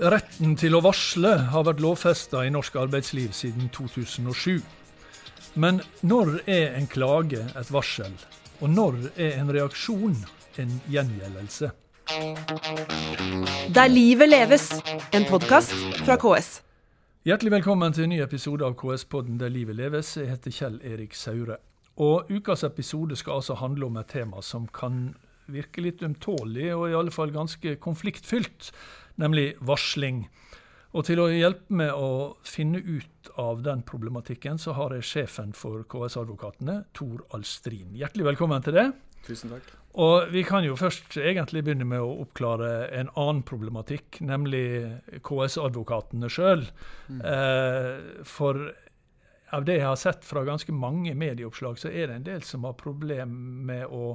Retten 0.00 0.54
til 0.56 0.72
å 0.72 0.78
varsle 0.80 1.28
har 1.52 1.64
vært 1.66 1.82
lovfesta 1.84 2.40
i 2.48 2.52
norsk 2.54 2.78
arbeidsliv 2.80 3.34
siden 3.36 3.66
2007. 3.68 4.62
Men 5.60 5.82
når 6.00 6.38
er 6.48 6.78
en 6.78 6.86
klage 6.88 7.42
et 7.44 7.72
varsel, 7.74 8.14
og 8.64 8.72
når 8.72 8.96
er 9.20 9.36
en 9.42 9.52
reaksjon 9.52 10.16
en 10.56 10.72
gjengjeldelse? 10.88 11.68
Der 13.76 13.92
livet 13.92 14.32
leves, 14.32 14.70
en 15.12 15.28
podkast 15.28 15.76
fra 16.00 16.16
KS. 16.16 16.62
Hjertelig 17.28 17.58
velkommen 17.58 17.92
til 17.92 18.08
en 18.08 18.14
ny 18.14 18.22
episode 18.24 18.64
av 18.64 18.78
KS-podden 18.80 19.36
Der 19.36 19.52
livet 19.52 19.76
leves. 19.76 20.16
Jeg 20.16 20.32
heter 20.32 20.56
Kjell 20.62 20.80
Erik 20.80 21.12
Saure. 21.12 21.60
Og 22.00 22.32
Ukas 22.32 22.64
episode 22.64 23.20
skal 23.20 23.42
altså 23.42 23.60
handle 23.60 23.92
om 23.92 24.00
et 24.00 24.08
tema 24.08 24.40
som 24.40 24.64
kan 24.64 25.10
virke 25.52 25.84
litt 25.84 26.04
ømtålig, 26.06 26.70
og 26.76 26.88
i 26.88 26.96
alle 26.98 27.14
fall 27.14 27.34
ganske 27.34 27.76
konfliktfylt, 27.82 28.70
nemlig 29.20 29.52
varsling. 29.66 30.24
Og 30.90 31.06
til 31.06 31.20
å 31.22 31.28
hjelpe 31.30 31.76
med 31.78 31.92
å 31.94 32.36
finne 32.42 32.80
ut 32.82 33.30
av 33.38 33.60
den 33.62 33.84
problematikken, 33.86 34.58
så 34.58 34.74
har 34.74 34.96
jeg 34.96 35.06
sjefen 35.06 35.52
for 35.54 35.84
KS-advokatene, 35.90 36.80
Tor 36.96 37.22
Alstrin. 37.36 37.92
Hjertelig 37.94 38.32
velkommen 38.32 38.64
til 38.66 38.74
det. 38.74 38.88
Tusen 39.26 39.54
takk. 39.54 39.68
Og 40.00 40.30
vi 40.30 40.42
kan 40.46 40.62
jo 40.62 40.76
først 40.78 41.16
egentlig 41.18 41.64
begynne 41.66 41.86
med 41.86 42.02
å 42.02 42.20
oppklare 42.24 42.88
en 42.94 43.10
annen 43.18 43.42
problematikk, 43.46 44.20
nemlig 44.22 44.86
KS-advokatene 45.26 46.30
sjøl. 46.30 46.62
Mm. 47.10 47.22
Eh, 47.26 48.22
for 48.26 48.68
av 49.54 49.66
det 49.66 49.80
jeg 49.80 49.88
har 49.88 49.98
sett 49.98 50.26
fra 50.26 50.44
ganske 50.46 50.74
mange 50.74 51.14
medieoppslag, 51.18 51.78
så 51.78 51.90
er 51.90 52.06
det 52.06 52.20
en 52.20 52.28
del 52.28 52.46
som 52.46 52.66
har 52.66 52.78
problem 52.78 53.34
med 53.66 53.90
å 53.90 54.14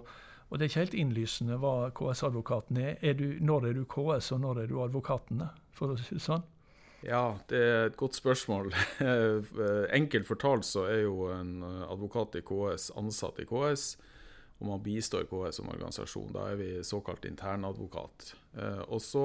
og 0.49 0.57
det 0.57 0.65
er 0.65 0.69
ikke 0.69 0.83
helt 0.83 0.97
innlysende 1.01 1.57
hva 1.61 1.89
KS-advokaten 1.95 2.77
er. 2.77 2.97
er 3.01 3.15
du, 3.17 3.25
når 3.41 3.69
er 3.69 3.73
du 3.73 3.85
KS, 3.89 4.31
og 4.35 4.43
når 4.43 4.63
er 4.63 4.67
du 4.69 4.81
advokatene? 4.83 5.49
For 5.75 5.91
å 5.91 5.97
si 5.99 6.15
det 6.15 6.23
sånn. 6.23 6.45
Ja, 7.05 7.37
det 7.49 7.59
er 7.61 7.87
et 7.89 7.97
godt 7.97 8.17
spørsmål. 8.17 8.71
Enkelt 9.99 10.27
fortalt 10.29 10.65
så 10.65 10.85
er 10.89 11.03
jo 11.03 11.27
en 11.33 11.59
advokat 11.65 12.39
i 12.39 12.43
KS 12.45 12.91
ansatt 12.97 13.41
i 13.43 13.47
KS, 13.49 13.95
og 14.59 14.67
man 14.69 14.83
bistår 14.83 15.25
KS 15.27 15.57
som 15.59 15.67
organisasjon. 15.69 16.29
Da 16.31 16.45
er 16.53 16.55
vi 16.55 16.69
såkalt 16.87 17.25
internadvokat. 17.27 18.29
Og 18.87 19.01
så 19.03 19.23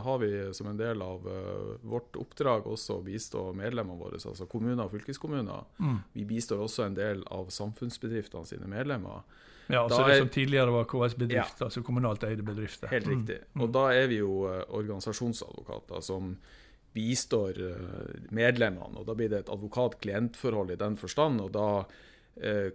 har 0.00 0.18
vi 0.22 0.30
som 0.56 0.70
en 0.70 0.78
del 0.80 1.02
av 1.04 1.26
vårt 1.84 2.16
oppdrag 2.16 2.64
også 2.66 2.96
å 2.96 3.02
bistå 3.04 3.42
medlemmene 3.52 4.00
våre, 4.00 4.16
altså 4.16 4.46
kommuner 4.48 4.86
og 4.86 4.94
fylkeskommuner. 4.94 5.66
Mm. 5.84 5.98
Vi 6.16 6.24
bistår 6.24 6.64
også 6.64 6.86
en 6.86 6.96
del 6.96 7.20
av 7.28 7.52
samfunnsbedriftene 7.52 8.48
sine 8.48 8.70
medlemmer. 8.72 9.20
Ja, 9.70 9.84
altså 9.84 10.00
er, 10.02 10.08
det 10.08 10.18
som 10.24 10.32
tidligere 10.34 10.72
var 10.74 10.88
KS-bedrift, 10.90 11.60
altså 11.62 11.82
kommunalt 11.86 12.24
eide 12.26 12.42
bedrifter. 12.42 12.88
Helt 12.90 13.06
Mm. 13.06 13.12
riktig. 13.18 13.38
Og 13.60 13.70
da 13.76 13.84
er 13.94 14.08
vi 14.10 14.16
jo 14.18 14.48
eh, 14.48 14.64
organisasjonsadvokater 14.80 16.00
som 16.02 16.36
bistår 16.94 17.60
eh, 17.68 18.14
medlemmene. 18.34 18.98
Og 18.98 19.06
da 19.06 19.14
blir 19.14 19.28
det 19.30 19.44
et 19.44 19.52
advokat-klient-forhold 19.52 20.72
i 20.72 20.80
den 20.80 20.96
forstand. 20.96 21.40
Og 21.44 21.52
da 21.54 21.66
eh, 21.84 21.86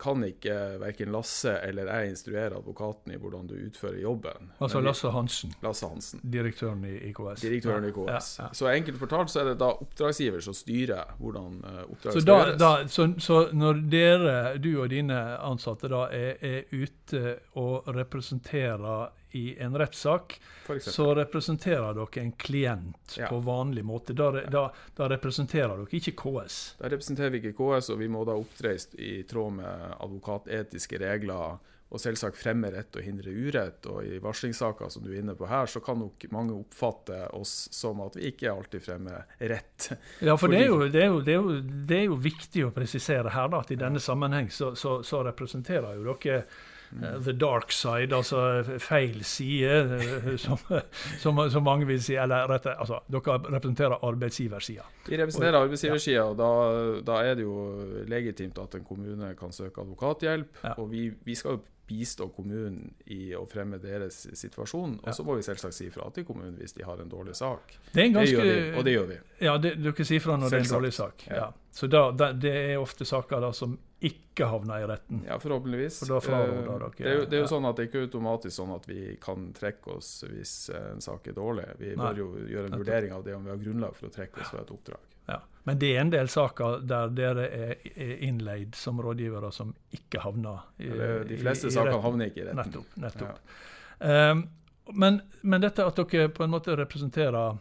kan 0.02 0.22
ikke 0.28 0.56
verken 0.82 1.10
Lasse 1.14 1.56
eller 1.66 1.88
jeg 1.90 2.12
instruere 2.12 2.60
advokaten 2.60 3.16
i 3.16 3.18
hvordan 3.18 3.48
du 3.50 3.56
utfører 3.56 3.98
jobben. 3.98 4.52
Altså 4.60 4.78
Men 4.78 4.86
Lasse 4.90 5.10
Hansen, 5.10 5.56
Lasse 5.64 5.88
Hansen. 5.90 6.22
direktøren 6.22 6.84
i, 6.86 6.94
IKS. 7.10 7.42
Direktøren 7.42 7.88
i 7.88 7.90
IKS. 7.90 8.30
Ja, 8.38 8.44
ja. 8.44 8.50
Så 8.54 8.70
enkelt 8.70 9.00
fortalt 9.02 9.34
så 9.34 9.42
er 9.42 9.52
det 9.52 9.58
da 9.64 9.72
oppdragsgiver 9.74 10.44
som 10.46 10.54
styrer 10.54 11.16
hvordan 11.18 11.60
eh, 11.64 11.82
oppdraget 11.88 12.22
skal 12.22 12.46
gjøres. 12.46 12.92
så, 12.92 13.08
så 13.18 13.42
når 13.54 13.82
dere, 13.90 14.58
du 14.62 14.72
og 14.82 14.90
dine 14.94 15.20
ansatte, 15.40 15.90
da 15.90 16.06
er, 16.14 16.38
er 16.46 16.70
ute 16.72 17.38
og 17.58 17.90
representerer 17.96 19.10
i 19.36 19.44
en 19.62 19.76
rettssak, 19.78 20.38
så 20.82 21.10
representerer 21.20 21.94
dere 21.98 22.24
en 22.24 22.32
klient 22.42 23.18
Ja. 23.20 23.28
på 23.30 23.40
vanlig 23.46 23.84
måte. 23.86 24.16
Da, 24.18 24.32
da, 24.50 24.66
da 24.98 25.10
representerer 25.12 25.76
dere 25.84 26.00
ikke 26.00 26.16
KS. 26.24 26.60
Da 26.80 26.90
representerer 26.90 27.30
vi 27.36 27.44
ikke 27.44 27.56
KS, 27.60 27.92
og 27.94 28.00
vi 28.02 28.08
må 28.12 28.24
da 28.26 28.38
opptre 28.40 28.74
i 28.98 29.14
tråd 29.30 29.58
med 29.62 29.96
advokatetiske 30.00 31.00
regler. 31.04 31.58
Og 31.96 32.02
selvsagt 32.02 32.36
fremme 32.36 32.72
rett 32.74 32.96
og 32.98 33.04
hindre 33.06 33.30
urett. 33.32 33.86
Og 33.88 34.04
i 34.04 34.18
varslingssaker 34.20 34.90
som 34.92 35.04
du 35.06 35.12
er 35.14 35.20
inne 35.22 35.36
på 35.38 35.46
her, 35.48 35.68
så 35.70 35.80
kan 35.86 36.00
nok 36.02 36.26
mange 36.34 36.56
oppfatte 36.58 37.20
oss 37.38 37.70
som 37.72 38.02
at 38.04 38.18
vi 38.18 38.32
ikke 38.32 38.50
alltid 38.52 38.84
fremmer 38.84 39.22
rett. 39.40 39.92
Ja, 40.20 40.34
for 40.36 40.48
Fordi- 40.50 40.58
det, 40.58 40.64
er 40.66 40.68
jo, 40.74 40.80
det, 40.90 41.04
er 41.04 41.06
jo, 41.14 41.20
det, 41.22 41.32
er 41.32 41.38
jo, 41.38 41.60
det 41.92 42.00
er 42.00 42.06
jo 42.10 42.16
viktig 42.26 42.66
å 42.66 42.72
presisere 42.76 43.30
her 43.32 43.48
da, 43.54 43.62
at 43.62 43.72
i 43.72 43.78
denne 43.80 44.02
sammenheng 44.02 44.50
så, 44.52 44.74
så, 44.76 44.98
så 45.06 45.22
representerer 45.30 45.96
jo 46.02 46.10
dere 46.10 46.42
the 47.26 47.34
dark 47.34 47.72
side, 47.72 48.16
altså 48.16 48.64
feil 48.80 49.24
side, 49.24 50.00
eh, 50.00 50.38
som, 50.46 50.58
som, 51.20 51.42
som 51.50 51.64
mange 51.64 51.88
vil 51.88 52.02
si. 52.04 52.16
Eller 52.16 52.48
rett, 52.52 52.68
altså, 52.72 53.02
dere 53.12 53.38
representerer 53.44 54.04
arbeidsgiversida. 54.06 54.88
Vi 55.08 55.22
representerer 55.22 55.60
arbeidsgiversida, 55.62 56.24
og 56.24 56.38
da, 56.40 56.50
da 57.06 57.22
er 57.26 57.40
det 57.40 57.48
jo 57.48 57.56
legitimt 58.08 58.60
at 58.62 58.76
en 58.80 58.86
kommune 58.88 59.34
kan 59.40 59.56
søke 59.56 59.82
advokathjelp. 59.82 60.62
Ja. 60.64 60.76
Og 60.78 60.92
vi, 60.92 61.10
vi 61.26 61.36
skal 61.36 61.58
jo 61.58 61.64
bistå 61.88 62.28
kommunen 62.34 62.94
i 63.14 63.36
å 63.38 63.44
fremme 63.50 63.78
deres 63.82 64.24
situasjon. 64.34 65.00
Og 65.04 65.14
så 65.14 65.26
må 65.26 65.38
vi 65.38 65.46
selvsagt 65.46 65.76
si 65.78 65.90
fra 65.94 66.08
til 66.14 66.26
kommunen 66.28 66.56
hvis 66.60 66.74
de 66.78 66.86
har 66.86 67.02
en 67.02 67.12
dårlig 67.12 67.36
sak. 67.38 67.76
Det 67.92 68.08
en 68.08 68.18
Det 68.18 68.26
gjør 68.32 68.48
vi, 68.50 68.56
og 68.74 68.86
det 68.88 68.96
gjør 68.96 69.12
vi. 69.12 69.20
Ja, 69.46 69.58
det, 69.62 69.76
dere 69.84 70.08
sier 70.08 70.24
fra 70.24 70.38
når 70.40 70.50
det 70.50 70.62
er 70.62 70.66
en 70.66 70.74
dårlig 70.74 70.94
sak. 70.98 71.28
Ja. 71.30 71.50
Så 71.76 71.90
da, 71.92 72.08
det 72.34 72.56
er 72.56 72.78
ofte 72.82 73.06
saker 73.06 73.44
da 73.44 73.52
som 73.54 73.78
ikke 74.06 74.48
havner 74.52 74.84
i 74.84 74.88
retten. 74.90 75.24
Ja, 75.28 75.38
forhåpentligvis. 75.42 76.00
For 76.04 76.14
da 76.16 76.20
fraråder 76.22 76.62
Eh, 76.62 76.68
dere- 76.68 76.92
det, 76.98 77.08
er 77.10 77.18
jo, 77.20 77.26
det 77.26 77.38
er 77.38 77.42
jo 77.42 77.48
ja. 77.48 77.52
sånn 77.54 77.66
at 77.70 77.76
det 77.80 77.84
er 77.86 77.90
ikke 77.90 78.04
automatisk 78.08 78.56
sånn 78.60 78.74
at 78.76 78.86
vi 78.90 79.02
kan 79.24 79.48
trekke 79.58 79.96
oss 79.98 80.10
hvis 80.30 80.54
eh, 80.70 80.88
en 80.94 81.02
sak 81.02 81.28
er 81.32 81.38
dårlig. 81.38 81.66
Vi 81.80 81.92
Nei. 81.96 81.98
bør 82.06 82.18
jo 82.22 82.28
gjøre 82.54 82.72
en 82.72 82.80
vurdering 82.80 83.14
av 83.18 83.24
det 83.26 83.36
om 83.36 83.44
vi 83.48 83.54
har 83.56 83.62
grunnlag 83.64 83.96
for 83.98 84.08
å 84.10 84.14
trekke 84.16 84.42
oss 84.44 84.52
fra 84.54 84.62
et 84.66 84.74
oppdrag. 84.76 85.12
Ja. 85.28 85.40
Men 85.66 85.80
det 85.82 85.90
er 85.96 86.02
en 86.04 86.12
del 86.14 86.28
saker 86.30 86.84
der 86.86 87.10
dere 87.18 87.48
er 87.50 87.72
er 87.96 88.18
innleid 88.28 88.76
som 88.78 89.00
rådgivere 89.02 89.50
som 89.52 89.72
ikke 89.96 90.22
havner 90.22 90.60
i, 90.78 90.90
retten. 90.92 91.28
de 91.32 91.38
fleste 91.42 91.68
i 91.72 91.74
sakene 91.74 92.02
havner 92.04 92.30
ikke 92.30 92.44
i 92.44 92.46
retten. 92.52 92.62
Nettopp. 92.62 93.00
nettopp. 93.02 93.40
Um, 94.00 94.44
men, 94.94 95.22
men 95.42 95.62
dette 95.64 95.82
at 95.88 95.96
dere 95.98 96.30
på 96.30 96.44
en 96.46 96.52
måte 96.54 96.76
representerer 96.78 97.58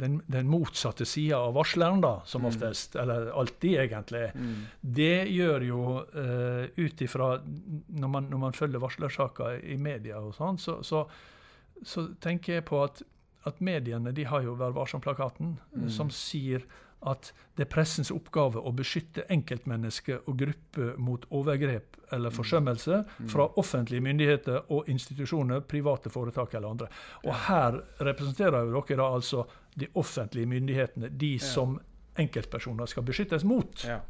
den, 0.00 0.20
den 0.26 0.48
motsatte 0.48 1.04
sida 1.06 1.38
av 1.38 1.54
varsleren, 1.54 2.00
da, 2.00 2.20
som 2.24 2.42
Mm. 2.42 2.48
oftest, 2.52 2.96
eller 2.96 3.30
alltid 3.30 3.74
egentlig, 3.80 4.30
Mm. 4.34 4.66
det 4.80 5.28
gjør 5.28 5.66
jo 5.66 5.80
uh, 6.14 6.66
ut 6.76 7.02
ifra 7.02 7.40
når 7.88 8.08
man, 8.08 8.28
når 8.30 8.38
man 8.38 8.52
følger 8.52 8.78
varslersaker 8.80 9.64
i 9.64 9.76
media 9.76 10.18
og 10.20 10.34
sånn, 10.34 10.58
så, 10.58 10.78
så, 10.82 11.06
så 11.82 12.06
tenker 12.20 12.54
jeg 12.60 12.64
på 12.64 12.82
at, 12.84 13.02
at 13.46 13.60
mediene 13.60 14.12
de 14.12 14.24
har 14.24 14.42
jo 14.42 14.54
Vær 14.54 14.72
varsom-plakaten, 14.72 15.58
Mm. 15.74 15.88
som 15.90 16.10
sier 16.10 16.62
at 17.02 17.32
det 17.56 17.64
er 17.64 17.70
pressens 17.70 18.10
oppgave 18.10 18.60
å 18.60 18.72
beskytte 18.76 19.24
enkeltmennesker 19.32 20.18
og 20.28 20.36
grupper 20.38 20.98
mot 21.00 21.24
overgrep 21.30 21.96
eller 22.12 22.30
forsømmelse 22.30 23.04
Mm. 23.20 23.28
fra 23.28 23.46
offentlige 23.56 24.00
myndigheter 24.00 24.60
og 24.72 24.88
institusjoner, 24.88 25.60
private 25.60 26.10
foretak 26.10 26.54
eller 26.54 26.68
andre. 26.68 26.88
Og 27.24 27.34
her 27.34 27.80
representerer 28.00 28.64
jo 28.66 28.80
dere 28.82 28.96
da 28.96 29.08
altså 29.14 29.46
de 29.78 29.86
offentlige 29.94 30.46
myndighetene, 30.46 31.08
de 31.16 31.38
som 31.38 31.80
enkeltpersoner 32.18 32.86
skal 32.86 33.02
beskyttes 33.02 33.44
mot. 33.44 33.84
Ja. 33.84 34.00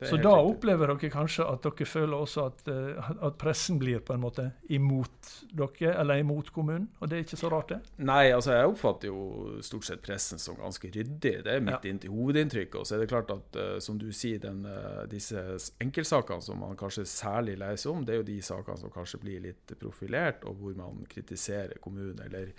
Så 0.00 0.16
da 0.18 0.32
riktig. 0.34 0.50
opplever 0.56 0.90
dere 0.90 1.10
kanskje 1.10 1.44
at 1.48 1.62
dere 1.62 1.86
føler 1.86 2.16
også 2.18 2.46
at, 2.46 2.68
eh, 2.68 3.10
at 3.22 3.36
pressen 3.38 3.78
blir 3.78 4.00
på 4.00 4.12
en 4.14 4.20
måte 4.20 4.52
imot 4.68 5.30
dere, 5.54 5.94
eller 6.00 6.18
imot 6.20 6.50
kommunen. 6.52 6.88
Og 7.00 7.08
det 7.08 7.16
er 7.18 7.22
ikke 7.24 7.38
så 7.38 7.50
rart, 7.52 7.68
det. 7.68 7.78
Nei, 7.98 8.32
altså 8.34 8.52
jeg 8.56 8.66
oppfatter 8.72 9.06
jo 9.08 9.60
stort 9.62 9.84
sett 9.84 10.02
pressen 10.02 10.38
som 10.42 10.56
ganske 10.56 10.90
ryddig. 10.90 11.44
Det 11.44 11.46
er 11.46 11.60
mitt 11.60 11.84
Ja. 11.84 12.10
hovedinntrykk. 12.10 12.74
Og 12.80 12.86
så 12.86 12.96
er 12.96 12.98
det 13.04 13.08
klart 13.08 13.30
at, 13.30 13.56
eh, 13.56 13.78
som 13.78 13.96
du 13.98 14.10
sier, 14.12 14.38
den, 14.40 14.66
eh, 14.66 15.06
disse 15.06 15.36
enkeltsakene 15.80 16.42
som 16.42 16.58
man 16.58 16.76
kanskje 16.76 17.06
særlig 17.06 17.56
leser 17.58 17.90
om, 17.90 18.04
det 18.04 18.14
er 18.14 18.16
jo 18.18 18.22
de 18.24 18.40
sakene 18.40 18.78
som 18.78 18.90
kanskje 18.90 19.20
blir 19.20 19.40
litt 19.40 19.78
profilert, 19.78 20.44
og 20.44 20.56
hvor 20.56 20.76
man 20.76 21.06
kritiserer 21.08 21.78
kommunen, 21.80 22.20
eller 22.24 22.52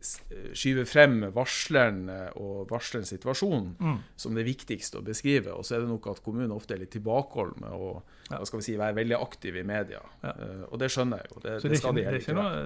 skyver 0.00 0.86
frem 0.88 1.18
varsleren 1.34 2.08
eh, 2.08 2.28
og 2.40 2.70
varslerens 2.70 3.10
situasjon 3.12 3.74
Mm. 3.80 3.98
som 4.16 4.34
det 4.34 4.44
viktigste 4.46 4.98
å 4.98 5.04
beskrive. 5.04 5.52
Og 5.52 5.64
så 5.64 5.76
er 5.76 5.80
det 5.84 5.88
nok 5.90 6.06
at 6.08 6.22
kommunen 6.24 6.52
ofte 6.52 6.74
er 6.74 6.80
litt 6.80 6.90
tilbakeholden 6.94 7.60
med 7.60 7.70
å 7.72 8.02
Ja. 8.30 8.38
si, 8.44 8.76
være 8.76 8.94
veldig 8.94 9.16
aktiv 9.20 9.56
i 9.56 9.62
media. 9.66 10.00
Ja. 10.22 10.30
Uh, 10.38 10.64
og 10.70 10.78
det 10.78 10.88
skjønner 10.90 11.18
jeg 11.18 11.30
jo. 11.34 11.40
Det, 11.42 11.62
det, 11.62 11.70
det 11.70 11.78
skal 11.78 11.94
de 11.94 12.00
er 12.00 12.04
heller 12.04 12.20
ikke 12.20 12.36
være. 12.36 12.60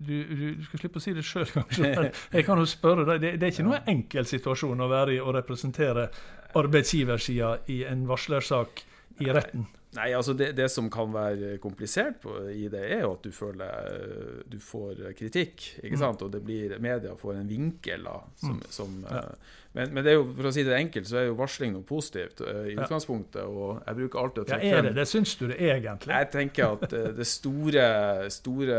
du, 0.00 0.24
du, 0.58 0.64
skal 0.64 0.82
slippe 0.82 0.98
å 0.98 1.04
si 1.04 1.14
det 1.14 1.24
sjøl, 1.24 1.46
kanskje. 1.56 2.10
Jeg 2.32 2.44
kan 2.44 2.58
jo 2.58 2.66
spørre 2.66 3.04
deg. 3.08 3.20
Det, 3.22 3.32
det 3.40 3.46
er 3.48 3.54
ikke 3.54 3.68
noe 3.68 3.80
enkel 3.86 4.26
situasjon 4.26 4.80
å 4.84 4.88
være 4.90 5.14
i 5.14 5.20
å 5.22 5.32
representere 5.36 6.08
arbeidsgiversida 6.58 7.54
i 7.72 7.84
en 7.88 8.04
varslersak 8.10 8.84
i 9.22 9.30
retten. 9.30 9.64
Nei, 9.68 9.83
altså 10.02 10.34
det, 10.36 10.52
det, 10.58 10.68
som 10.72 10.90
kan 10.92 11.12
være 11.14 11.58
komplisert 11.62 12.20
på, 12.22 12.36
i 12.50 12.68
det, 12.72 12.82
er 12.96 13.04
jo 13.04 13.12
at 13.14 13.26
du 13.26 13.32
føler 13.34 14.44
du 14.50 14.58
får 14.62 15.02
kritikk. 15.18 15.68
ikke 15.82 15.96
mm. 15.96 16.02
sant? 16.02 16.24
Og 16.26 16.32
det 16.32 16.42
blir, 16.44 16.76
media 16.82 17.14
får 17.18 17.40
en 17.40 17.50
vinkel 17.50 18.06
da, 18.08 18.16
som, 18.40 18.58
mm. 18.58 18.64
som 18.74 18.96
ja. 19.06 19.22
Men, 19.74 19.90
men, 19.90 20.04
det 20.06 20.12
er 20.12 20.20
jo, 20.20 20.26
for 20.36 20.46
å 20.46 20.50
si 20.54 20.62
det 20.62 20.76
enkelt, 20.76 21.08
så 21.10 21.16
er 21.18 21.24
jo 21.26 21.34
varsling 21.34 21.72
noe 21.74 21.82
positivt 21.86 22.44
uh, 22.46 22.62
i 22.70 22.76
utgangspunktet. 22.76 23.42
Og 23.42 23.80
jeg 23.80 23.98
bruker 23.98 24.20
alltid 24.20 24.42
å 24.44 24.46
trekke 24.46 24.68
ja, 24.68 24.76
er 24.78 24.86
det? 24.86 24.92
Det 24.94 25.06
syns 25.10 25.32
du 25.40 25.48
det 25.50 25.56
egentlig? 25.58 26.14
Jeg 26.14 26.28
tenker 26.30 26.76
at 26.76 26.94
uh, 26.94 27.08
det 27.16 27.26
store, 27.26 27.86
store 28.30 28.76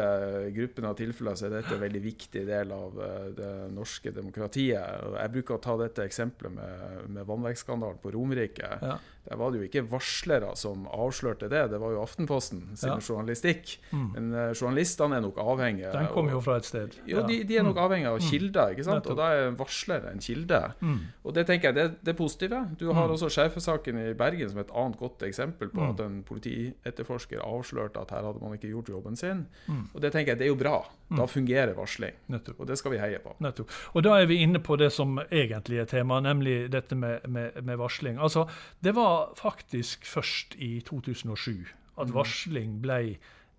gruppen 0.56 0.88
av 0.88 0.95
tilfeller 0.95 1.36
så 1.36 1.50
er 1.50 1.57
dette 1.57 1.75
en 1.75 1.81
veldig 1.83 2.03
viktig 2.06 2.45
del 2.47 2.71
av 2.71 2.95
uh, 2.95 3.25
det 3.36 3.50
norske 3.75 4.13
demokratiet. 4.15 5.03
Og 5.09 5.18
jeg 5.19 5.33
bruker 5.36 5.57
å 5.57 5.63
ta 5.68 5.75
dette 5.83 6.07
eksempelet 6.07 6.56
med, 6.62 7.03
med 7.18 7.27
vannverksskandalen 7.27 8.00
på 8.00 8.15
Romerike. 8.15 8.71
Ja. 8.80 8.95
Der 9.25 9.39
var 9.42 9.51
det 9.51 9.57
jo 9.57 9.65
ikke 9.65 9.81
varslere 9.89 10.51
som 10.53 10.83
avslørte 10.94 11.47
det, 11.50 11.63
det 11.71 11.80
var 11.81 11.95
jo 11.95 12.03
Aftenposten 12.03 12.75
sin 12.77 12.92
ja. 12.92 12.97
journalistikk. 13.01 13.80
Mm. 13.89 14.07
Men 14.13 14.27
journalistene 14.53 15.18
er 15.18 15.24
nok 15.25 15.39
avhengige 15.42 15.92
Den 15.95 16.12
kommer 16.13 16.38
jo 16.38 16.44
fra 16.45 16.59
et 16.62 16.68
sted. 16.69 16.94
Jo, 17.09 17.24
de, 17.25 17.39
de, 17.42 17.57
er 17.57 17.65
nok 17.65 17.74
mm. 17.74 17.83
avhengige 17.88 18.12
av 18.13 18.19
mm. 18.21 18.27
kilder, 18.30 18.75
ikke 18.75 18.86
sant? 18.86 19.09
og 19.09 19.18
da 19.18 19.31
er 19.33 19.57
varsler 19.57 20.06
en 20.12 20.21
kilde. 20.21 20.62
Mm. 20.86 21.00
Og 21.26 21.36
det 21.36 21.46
tenker 21.50 21.72
jeg, 21.72 21.78
det, 21.78 21.86
det 22.06 22.14
er 22.14 22.18
positive. 22.20 22.62
Du 22.80 22.86
har 22.92 23.08
mm. 23.10 23.16
også 23.16 23.30
sjefesaken 23.34 24.00
i 24.04 24.14
Bergen 24.18 24.52
som 24.52 24.62
et 24.62 24.74
annet 24.74 25.00
godt 25.02 25.26
eksempel 25.26 25.72
på 25.74 25.82
at 25.90 26.04
en 26.06 26.20
politietterforsker 26.28 27.42
avslørte 27.42 28.02
at 28.02 28.14
her 28.14 28.28
hadde 28.28 28.44
man 28.44 28.54
ikke 28.58 28.70
gjort 28.70 28.92
jobben 28.94 29.18
sin. 29.20 29.46
Og 29.94 30.02
det 30.04 30.14
tenker 30.14 30.36
jeg, 30.36 30.42
det 30.42 30.48
er 30.48 30.54
jo 30.54 30.60
bra. 30.60 30.78
Da 31.16 31.28
fungerer 31.30 31.74
varsling. 31.78 32.16
Nettopp. 32.34 32.60
Og 32.62 32.70
det 32.70 32.78
skal 32.80 32.96
vi 32.96 33.02
heie 33.02 33.22
på. 33.22 33.36
Nettopp. 33.44 33.74
Og 33.94 34.06
da 34.06 34.16
er 34.20 34.30
vi 34.30 34.42
inne 34.46 34.62
på 34.64 34.78
det 34.82 34.92
som 34.94 35.18
egentlig 35.26 35.82
er 35.82 35.90
tema, 35.90 36.20
nemlig 36.24 36.66
dette 36.74 36.98
med, 36.98 37.26
med, 37.30 37.58
med 37.64 37.81
varsling. 37.81 38.20
Altså, 38.22 38.46
det 38.86 38.96
var 38.98 39.34
faktisk 39.40 40.06
først 40.06 40.56
i 40.62 40.80
2007 40.86 41.66
at 41.96 42.10
mm. 42.10 42.16
varsling 42.16 42.78
ble 42.84 43.00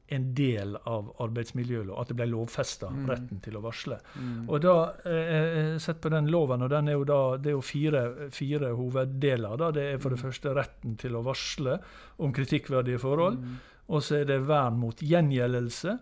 en 0.09 0.27
del 0.35 0.77
av 0.77 1.09
arbeidsmiljølov, 1.23 1.97
at 2.01 2.11
det 2.11 2.17
ble 2.19 2.29
lovfesta 2.31 2.91
mm. 2.93 3.05
retten 3.11 3.41
til 3.45 3.59
å 3.59 3.63
varsle. 3.65 3.99
Mm. 4.15 4.35
Og 4.47 4.61
da, 4.63 4.75
eh, 5.11 5.73
Sett 5.83 6.01
på 6.01 6.11
den 6.13 6.31
loven, 6.31 6.63
og 6.63 6.71
den 6.71 6.89
er 6.89 6.99
jo 6.99 7.07
da, 7.09 7.21
det 7.43 7.51
er 7.51 7.57
jo 7.57 7.65
fire, 7.65 8.03
fire 8.35 8.73
hoveddeler. 8.79 9.57
Da. 9.61 9.71
Det 9.75 9.87
er 9.93 10.03
for 10.03 10.15
det 10.15 10.21
mm. 10.21 10.27
første 10.29 10.55
retten 10.57 10.99
til 11.01 11.19
å 11.19 11.25
varsle 11.27 11.79
om 12.23 12.35
kritikkverdige 12.35 13.03
forhold. 13.03 13.41
Mm. 13.43 13.57
Og 13.87 14.03
så 14.03 14.21
er 14.21 14.31
det 14.31 14.45
vern 14.47 14.79
mot 14.81 15.03
gjengjeldelse 15.03 15.99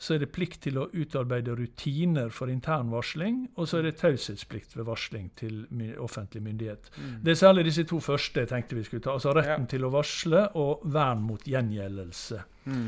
så 0.00 0.14
er 0.14 0.22
det 0.22 0.30
plikt 0.32 0.62
til 0.64 0.78
å 0.80 0.86
utarbeide 0.96 1.52
rutiner 1.58 2.30
for 2.32 2.48
intern 2.48 2.88
varsling, 2.88 3.42
og 3.60 3.68
så 3.68 3.78
er 3.78 3.90
det 3.90 3.98
taushetsplikt 4.00 4.72
ved 4.78 4.86
varsling 4.88 5.26
til 5.36 5.66
my 5.76 5.90
offentlig 6.00 6.40
myndighet. 6.46 6.88
Mm. 6.96 7.18
Det 7.26 7.34
er 7.34 7.40
særlig 7.42 7.66
disse 7.68 7.84
to 7.88 8.00
første 8.00 8.40
jeg 8.40 8.48
tenkte 8.48 8.78
vi 8.78 8.86
skulle 8.86 9.04
ta. 9.04 9.18
Altså 9.18 9.34
retten 9.36 9.66
ja. 9.66 9.70
til 9.74 9.84
å 9.84 9.92
varsle 9.92 10.46
og 10.56 10.86
vern 10.96 11.20
mot 11.26 11.44
gjengjeldelse. 11.44 12.40
Mm. 12.72 12.86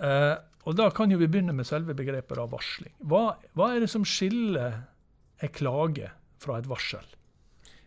Eh, 0.00 0.34
og 0.64 0.76
Da 0.78 0.88
kan 0.90 1.12
jo 1.12 1.20
vi 1.20 1.28
begynne 1.28 1.52
med 1.52 1.68
selve 1.68 1.96
begrepet 1.96 2.40
av 2.40 2.52
varsling. 2.54 2.94
Hva, 3.04 3.36
hva 3.52 3.74
er 3.74 3.84
det 3.84 3.90
som 3.92 4.06
skiller 4.08 4.80
en 5.42 5.52
klage 5.52 6.08
fra 6.40 6.58
et 6.58 6.68
varsel? 6.70 7.04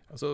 Altså, 0.08 0.30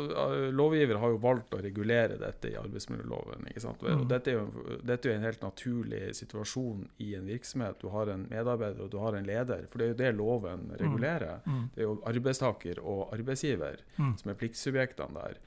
lovgiver 0.53 0.99
har 1.01 1.13
jo 1.15 1.21
valgt 1.21 1.55
å 1.57 1.61
regulere 1.63 2.19
dette 2.21 2.51
i 2.51 2.57
arbeidsmiljøloven. 2.59 3.47
ikke 3.49 3.63
sant? 3.63 3.81
Og 3.81 4.03
mm. 4.03 4.09
dette, 4.11 4.29
er 4.29 4.37
jo, 4.37 4.75
dette 4.85 5.09
er 5.09 5.17
en 5.17 5.25
helt 5.25 5.41
naturlig 5.41 6.01
situasjon 6.19 6.83
i 7.01 7.15
en 7.17 7.25
virksomhet. 7.25 7.79
Du 7.81 7.89
har 7.95 8.11
en 8.13 8.27
medarbeider 8.29 8.85
og 8.85 8.91
du 8.93 8.99
har 9.01 9.17
en 9.17 9.25
leder. 9.25 9.65
For 9.71 9.81
det 9.81 9.87
er 9.87 9.93
jo 9.93 9.99
det 10.03 10.11
loven 10.19 10.67
mm. 10.67 10.75
regulerer. 10.83 11.41
Mm. 11.47 11.65
Det 11.73 11.81
er 11.81 11.89
jo 11.89 11.97
arbeidstaker 12.11 12.83
og 12.83 13.15
arbeidsgiver 13.17 13.81
mm. 13.97 14.13
som 14.21 14.29
er 14.29 14.39
pliktsubjektene 14.43 15.17
der. 15.17 15.41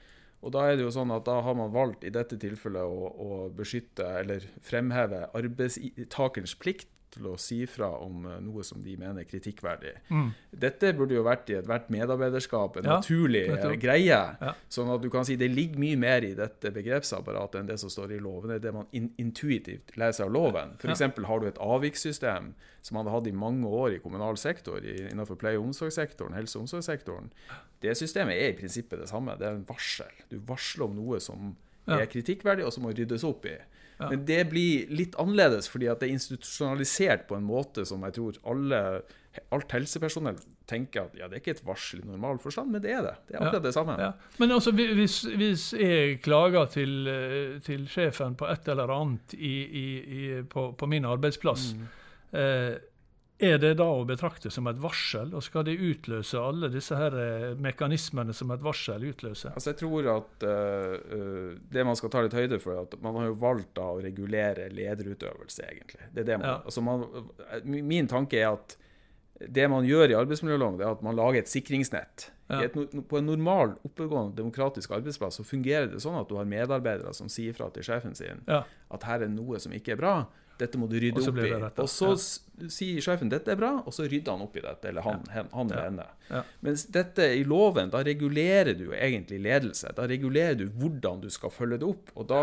Og 0.45 0.53
da 0.53 0.67
er 0.67 0.77
det 0.77 0.85
jo 0.85 0.93
sånn 0.93 1.11
at 1.15 1.25
da 1.25 1.39
har 1.43 1.55
man 1.57 1.73
valgt 1.73 2.05
i 2.05 2.13
dette 2.13 2.37
tilfellet 2.39 2.85
å, 2.85 3.09
å 3.09 3.39
beskytte 3.57 4.05
eller 4.19 4.45
fremheve 4.65 5.25
arbeidstakerens 5.37 6.53
plikt 6.61 6.91
til 7.17 7.29
å 7.31 7.35
si 7.41 7.59
fra 7.69 7.89
om 8.03 8.25
eh, 8.29 8.37
noe 8.45 8.63
som 8.65 8.81
de 8.83 8.95
mener 8.99 9.23
er 9.23 9.29
kritikkverdig. 9.29 9.93
Mm. 10.13 10.29
Dette 10.65 10.93
burde 10.97 11.17
jo 11.17 11.25
vært 11.25 11.51
i 11.51 11.57
ethvert 11.59 11.89
medarbeiderskap 11.93 12.79
en 12.79 12.87
ja, 12.87 12.97
naturlig 12.97 13.43
uh, 13.51 13.67
greie. 13.81 14.21
Ja. 14.41 14.53
Sånn 14.71 14.91
at 14.93 15.03
du 15.03 15.09
kan 15.13 15.27
si 15.27 15.37
det 15.39 15.49
ligger 15.53 15.81
mye 15.81 15.99
mer 15.99 16.25
i 16.25 16.33
dette 16.37 16.71
begrepsapparatet 16.73 17.61
enn 17.61 17.69
det 17.71 17.79
som 17.81 17.91
står 17.93 18.15
i 18.15 18.21
loven. 18.23 18.53
Det 18.53 18.61
er 18.61 18.65
det 18.69 18.75
man 18.77 18.89
in 18.97 19.11
intuitivt 19.21 19.95
leser 19.99 20.27
av 20.27 20.33
loven. 20.33 20.75
F.eks. 20.77 21.03
Ja. 21.03 21.11
har 21.29 21.43
du 21.43 21.49
et 21.49 21.61
avvikssystem 21.61 22.53
som 22.87 22.99
man 22.99 23.09
har 23.09 23.19
hatt 23.19 23.27
i 23.27 23.35
mange 23.35 23.67
år 23.67 23.97
i 23.97 24.01
kommunal 24.03 24.37
sektor, 24.39 24.83
innenfor 24.83 25.35
pleie- 25.39 25.59
og 25.59 25.69
omsorgssektoren, 25.69 26.37
helse- 26.37 26.55
og 26.55 26.67
omsorgssektoren. 26.67 27.31
Det 27.83 27.93
systemet 27.99 28.39
er 28.39 28.53
i 28.53 28.57
prinsippet 28.57 29.01
det 29.01 29.09
samme. 29.09 29.35
Det 29.37 29.47
er 29.47 29.57
en 29.57 29.67
varsel. 29.67 30.13
Du 30.31 30.39
varsler 30.47 30.87
om 30.87 30.95
noe 30.97 31.19
som 31.23 31.55
er 31.87 32.09
kritikkverdig, 32.11 32.65
og 32.67 32.73
som 32.75 32.87
må 32.87 32.93
ryddes 32.95 33.25
opp 33.27 33.47
i. 33.49 33.55
Men 33.97 34.25
det 34.27 34.43
blir 34.51 34.91
litt 34.93 35.15
annerledes, 35.17 35.69
fordi 35.71 35.89
at 35.89 36.01
det 36.01 36.09
er 36.09 36.17
institusjonalisert 36.17 37.25
på 37.29 37.37
en 37.37 37.47
måte 37.47 37.85
som 37.87 38.03
jeg 38.05 38.17
tror 38.17 38.37
alle, 38.51 38.81
alt 39.55 39.73
helsepersonell 39.73 40.37
tenker 40.69 41.07
at 41.07 41.15
ja, 41.17 41.29
det 41.29 41.37
er 41.37 41.41
ikke 41.41 41.55
et 41.55 41.63
varsel 41.65 42.03
i 42.03 42.09
normal 42.09 42.41
forstand, 42.43 42.73
men 42.75 42.83
det 42.83 42.91
er 42.93 43.05
det. 43.05 43.15
Det 43.29 43.37
er 43.37 43.45
akkurat 43.45 43.65
det 43.65 43.73
samme. 43.73 43.95
Ja. 44.01 44.11
Men 44.41 44.53
altså, 44.57 44.73
hvis, 44.75 45.21
hvis, 45.39 45.69
jeg 45.79 46.19
klager 46.25 46.69
til, 46.73 46.93
eh, 47.09 47.55
til, 47.63 47.87
sjefen 47.89 48.35
på 48.37 48.49
et 48.51 48.69
eller 48.69 48.91
annet 48.93 49.33
i, 49.37 49.55
i, 49.63 49.87
i, 50.19 50.21
på, 50.49 50.69
på, 50.77 50.91
min 50.91 51.07
arbeidsplass 51.07 51.71
mm. 51.77 51.87
eh, 52.37 52.75
er 53.37 53.59
det 53.61 53.73
da 53.77 53.85
å 53.93 54.05
betrakte 54.07 54.49
som 54.53 54.65
et 54.69 54.79
varsel, 54.81 55.33
og 55.37 55.43
skal 55.45 55.65
det 55.67 55.75
utløse 55.77 56.39
alle 56.41 56.71
disse 56.73 56.97
her 56.97 57.13
eh, 57.21 57.51
mekanismene 57.61 58.33
som 58.33 58.49
et 58.53 58.63
varsel 58.65 59.05
utløser? 59.11 59.53
Altså 59.53 59.73
jeg 59.73 59.79
tror 59.83 60.09
at 60.15 60.45
uh, 60.47 61.53
det 61.69 61.85
man 61.85 61.99
skal 61.99 62.13
ta 62.13 62.23
litt 62.25 62.37
høyde 62.37 62.57
for, 62.63 62.73
er 62.73 62.87
at 62.87 62.97
man 63.03 63.19
har 63.21 63.29
jo 63.29 63.37
valgt 63.41 63.75
da 63.77 63.91
å 63.93 64.01
regulere 64.01 64.71
lederutøvelse, 64.73 65.69
egentlig. 65.69 66.09
Det 66.15 66.25
er 66.25 66.31
det 66.31 66.39
man, 66.41 66.49
ja. 66.49 66.57
altså 66.65 66.85
man, 66.85 67.05
min 67.65 68.09
tanke 68.09 68.41
er 68.41 68.55
at 68.55 68.77
det 69.39 69.67
man 69.69 69.85
gjør 69.85 70.11
i 70.11 70.17
arbeidsmiljøloven, 70.17 70.81
er 70.81 70.95
at 70.95 71.03
man 71.05 71.17
lager 71.17 71.43
et 71.43 71.51
sikringsnett. 71.51 72.29
Ja. 72.49 72.63
Et, 72.63 72.73
på 72.73 73.19
en 73.19 73.27
normal, 73.27 73.75
oppegående 73.85 74.37
demokratisk 74.37 74.95
arbeidsplass 74.95 75.37
så 75.41 75.45
fungerer 75.45 75.89
det 75.91 76.01
sånn 76.01 76.17
at 76.17 76.29
du 76.29 76.37
har 76.39 76.47
medarbeidere 76.47 77.13
som 77.13 77.29
sier 77.31 77.55
fra 77.57 77.67
til 77.75 77.83
sjefen 77.85 78.15
sin 78.15 78.39
ja. 78.47 78.61
at 78.93 79.07
her 79.07 79.25
er 79.25 79.33
noe 79.33 79.59
som 79.59 79.75
ikke 79.75 79.97
er 79.97 79.99
bra. 79.99 80.13
Dette 80.57 80.79
må 80.81 80.87
du 80.89 80.95
rydde 80.97 81.21
opp 81.21 81.37
i. 81.43 81.51
Og 81.83 81.89
så 81.91 82.13
ja. 82.15 82.69
sier 82.73 83.03
sjefen 83.03 83.29
dette 83.29 83.51
er 83.53 83.59
bra, 83.59 83.75
og 83.83 83.93
så 83.93 84.07
rydder 84.07 84.33
han 84.33 84.45
opp 84.47 84.55
i 84.57 84.63
dette. 84.63 84.89
Eller 84.89 85.05
han, 85.05 85.21
ja. 85.29 85.43
han 85.51 85.69
eller 85.69 85.83
henne. 85.83 86.41
Mens 86.65 86.87
dette 86.93 87.27
i 87.37 87.43
loven, 87.45 87.91
da 87.93 88.01
regulerer 88.07 88.73
du 88.79 88.87
egentlig 88.95 89.43
ledelse. 89.45 89.91
Da 89.97 90.07
regulerer 90.09 90.57
du 90.57 90.65
hvordan 90.79 91.21
du 91.21 91.29
skal 91.33 91.53
følge 91.53 91.83
det 91.83 91.91
opp. 91.91 92.09
Og 92.17 92.25
da 92.31 92.41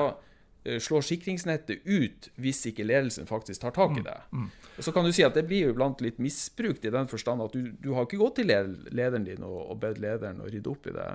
slår 0.64 1.04
sikringsnettet 1.04 1.84
ut 1.84 2.30
hvis 2.40 2.62
ikke 2.70 2.86
ledelsen 2.86 3.28
faktisk 3.28 3.60
tar 3.64 3.74
tak 3.76 3.98
i 3.98 4.02
mm. 4.02 4.06
det. 4.06 4.18
Mm. 4.32 4.44
Mm. 4.48 4.82
Så 4.88 4.92
kan 4.92 5.06
du 5.06 5.12
si 5.14 5.24
at 5.26 5.36
det 5.36 5.46
blir 5.48 5.68
jo 5.68 5.74
iblant 5.74 6.00
litt 6.04 6.18
misbrukt 6.22 6.84
i 6.84 6.92
den 6.94 7.08
forstand 7.10 7.44
at 7.44 7.54
du, 7.54 7.72
du 7.78 7.92
har 7.94 8.08
ikke 8.08 8.20
gått 8.22 8.40
til 8.40 8.50
lederen 8.50 9.26
din 9.28 9.44
og, 9.46 9.58
og 9.70 9.80
bedt 9.82 10.02
lederen 10.02 10.42
å 10.42 10.50
rydde 10.50 10.72
opp 10.72 10.88
i 10.90 10.96
det. 10.96 11.08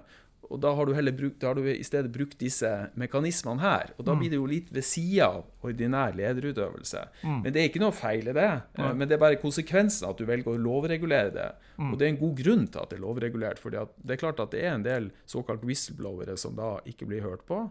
Og 0.50 0.58
da 0.62 0.72
har 0.74 0.88
du, 0.88 0.96
heller 0.98 1.14
brukt, 1.14 1.38
da 1.42 1.52
har 1.52 1.60
du 1.60 1.68
i 1.70 1.84
stedet 1.86 2.10
brukt 2.14 2.40
disse 2.42 2.70
mekanismene 2.98 3.62
her. 3.62 3.92
Og 4.00 4.06
da 4.08 4.16
mm. 4.16 4.22
blir 4.22 4.32
det 4.32 4.40
jo 4.40 4.48
litt 4.50 4.72
ved 4.74 4.86
sida 4.88 5.28
av 5.28 5.68
ordinær 5.68 6.16
lederutøvelse. 6.18 7.04
Mm. 7.22 7.36
Men 7.44 7.54
det 7.54 7.62
er 7.62 7.70
ikke 7.70 7.84
noe 7.84 7.94
feil 7.94 8.32
i 8.32 8.36
det. 8.36 8.50
Nei. 8.80 8.90
Men 8.98 9.10
det 9.10 9.18
er 9.18 9.22
bare 9.22 9.42
konsekvensen 9.42 10.10
at 10.10 10.18
du 10.18 10.26
velger 10.30 10.56
å 10.56 10.64
lovregulere 10.64 11.36
det. 11.36 11.52
Mm. 11.78 11.92
Og 11.92 12.00
det 12.00 12.08
er 12.08 12.14
en 12.16 12.22
god 12.24 12.42
grunn 12.42 12.66
til 12.66 12.82
at 12.82 12.90
det 12.90 12.98
er 12.98 13.06
lovregulert. 13.06 13.62
For 13.62 13.76
det 13.76 14.16
er 14.16 14.22
klart 14.24 14.42
at 14.42 14.56
det 14.56 14.64
er 14.64 14.74
en 14.74 14.88
del 14.88 15.12
såkalt 15.30 15.66
whistleblowere 15.68 16.38
som 16.40 16.58
da 16.58 16.78
ikke 16.90 17.12
blir 17.12 17.26
hørt 17.28 17.46
på. 17.50 17.68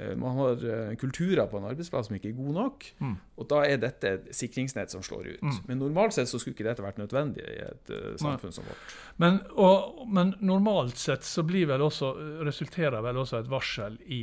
Eh, 0.00 0.16
man 0.16 0.36
har 0.36 0.50
eh, 0.90 0.96
kulturer 0.96 1.46
på 1.46 1.58
en 1.58 1.66
arbeidsplass 1.68 2.08
som 2.08 2.16
ikke 2.16 2.30
er 2.30 2.38
gode 2.38 2.54
nok. 2.56 2.86
Mm. 3.00 3.16
Og 3.40 3.48
da 3.50 3.60
er 3.66 3.80
dette 3.82 4.14
et 4.14 4.30
sikringsnett 4.36 4.92
som 4.92 5.04
slår 5.04 5.34
ut. 5.34 5.42
Mm. 5.44 5.58
Men 5.68 5.82
normalt 5.82 6.16
sett 6.16 6.30
så 6.30 6.40
skulle 6.40 6.56
ikke 6.56 6.68
dette 6.68 6.84
vært 6.84 7.00
nødvendig 7.00 7.44
i 7.44 7.58
et 7.66 7.92
uh, 7.92 8.14
samfunn 8.20 8.52
Nei. 8.52 8.56
som 8.56 8.68
vårt. 8.68 8.96
Men, 9.20 9.40
og, 9.60 10.06
men, 10.08 10.34
normalt 10.40 11.00
sett 11.00 11.26
så 11.26 11.44
blir 11.46 11.68
vel 11.70 11.84
også, 11.84 12.14
resulterer 12.46 13.02
vel 13.04 13.20
også 13.20 13.42
et 13.42 13.50
varsel 13.50 13.98
i, 14.08 14.22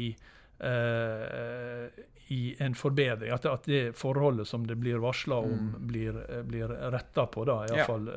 uh, 0.64 1.86
i 2.34 2.42
en 2.64 2.78
forbedring. 2.78 3.34
At, 3.36 3.46
at, 3.50 3.70
det 3.70 3.94
forholdet 4.00 4.50
som 4.50 4.66
det 4.70 4.80
blir 4.82 5.02
varsla 5.04 5.42
om, 5.46 5.72
mm. 5.72 5.88
blir, 5.94 6.22
blir 6.50 6.74
retta 6.94 7.28
på. 7.30 7.46
da, 7.50 7.64
Iallfall 7.70 8.12